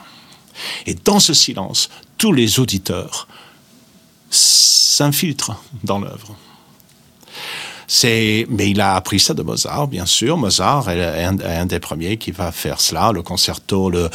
Et 0.86 0.94
dans 0.94 1.20
ce 1.20 1.32
silence, 1.32 1.88
tous 2.18 2.32
les 2.32 2.58
auditeurs 2.58 3.28
s'infiltrent 4.30 5.62
dans 5.84 6.00
l'œuvre. 6.00 6.36
C'est, 7.90 8.46
mais 8.50 8.68
il 8.68 8.82
a 8.82 8.96
appris 8.96 9.18
ça 9.18 9.32
de 9.32 9.42
Mozart, 9.42 9.88
bien 9.88 10.04
sûr. 10.04 10.36
Mozart 10.36 10.90
est 10.90 11.24
un, 11.24 11.64
des 11.64 11.80
premiers 11.80 12.18
qui 12.18 12.32
va 12.32 12.52
faire 12.52 12.82
cela, 12.82 13.12
le 13.12 13.22
concerto, 13.22 13.88
le, 13.88 14.10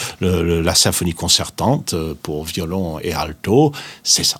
la 0.61 0.75
symphonie 0.75 1.15
concertante 1.15 1.95
pour 2.21 2.43
violon 2.45 2.99
et 2.99 3.13
alto, 3.13 3.71
c'est 4.03 4.23
ça. 4.23 4.37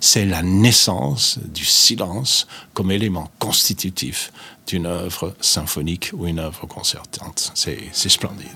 C'est 0.00 0.26
la 0.26 0.42
naissance 0.42 1.38
du 1.44 1.64
silence 1.64 2.48
comme 2.74 2.90
élément 2.90 3.30
constitutif 3.38 4.32
d'une 4.66 4.86
œuvre 4.86 5.34
symphonique 5.40 6.10
ou 6.12 6.26
une 6.26 6.40
œuvre 6.40 6.66
concertante. 6.66 7.52
C'est 7.54 8.08
splendide. 8.08 8.48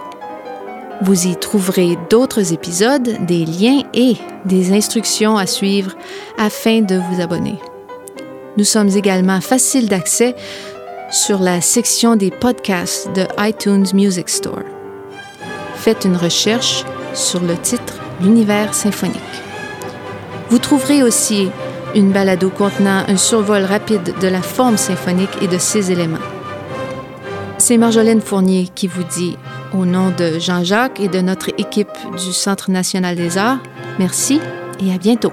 Vous 1.02 1.26
y 1.26 1.36
trouverez 1.36 1.98
d'autres 2.10 2.52
épisodes, 2.52 3.24
des 3.26 3.44
liens 3.44 3.82
et 3.94 4.16
des 4.44 4.72
instructions 4.72 5.36
à 5.36 5.46
suivre 5.46 5.96
afin 6.38 6.80
de 6.80 6.96
vous 6.96 7.20
abonner. 7.20 7.58
Nous 8.58 8.64
sommes 8.64 8.88
également 8.88 9.40
faciles 9.40 9.88
d'accès 9.88 10.34
sur 11.12 11.38
la 11.38 11.60
section 11.60 12.16
des 12.16 12.32
podcasts 12.32 13.08
de 13.14 13.24
iTunes 13.38 13.86
Music 13.94 14.28
Store. 14.28 14.64
Faites 15.76 16.04
une 16.04 16.16
recherche 16.16 16.84
sur 17.14 17.40
le 17.40 17.56
titre 17.56 18.00
L'univers 18.20 18.74
symphonique. 18.74 19.20
Vous 20.50 20.58
trouverez 20.58 21.04
aussi 21.04 21.50
une 21.94 22.10
balado 22.10 22.50
contenant 22.50 23.04
un 23.06 23.16
survol 23.16 23.62
rapide 23.62 24.12
de 24.20 24.26
la 24.26 24.42
forme 24.42 24.76
symphonique 24.76 25.40
et 25.40 25.46
de 25.46 25.58
ses 25.58 25.92
éléments. 25.92 26.18
C'est 27.58 27.78
Marjolaine 27.78 28.20
Fournier 28.20 28.68
qui 28.74 28.88
vous 28.88 29.04
dit, 29.04 29.38
au 29.72 29.86
nom 29.86 30.10
de 30.10 30.40
Jean-Jacques 30.40 30.98
et 30.98 31.06
de 31.06 31.20
notre 31.20 31.50
équipe 31.58 31.96
du 32.16 32.32
Centre 32.32 32.72
national 32.72 33.14
des 33.14 33.38
arts, 33.38 33.60
merci 34.00 34.40
et 34.84 34.92
à 34.92 34.98
bientôt. 34.98 35.32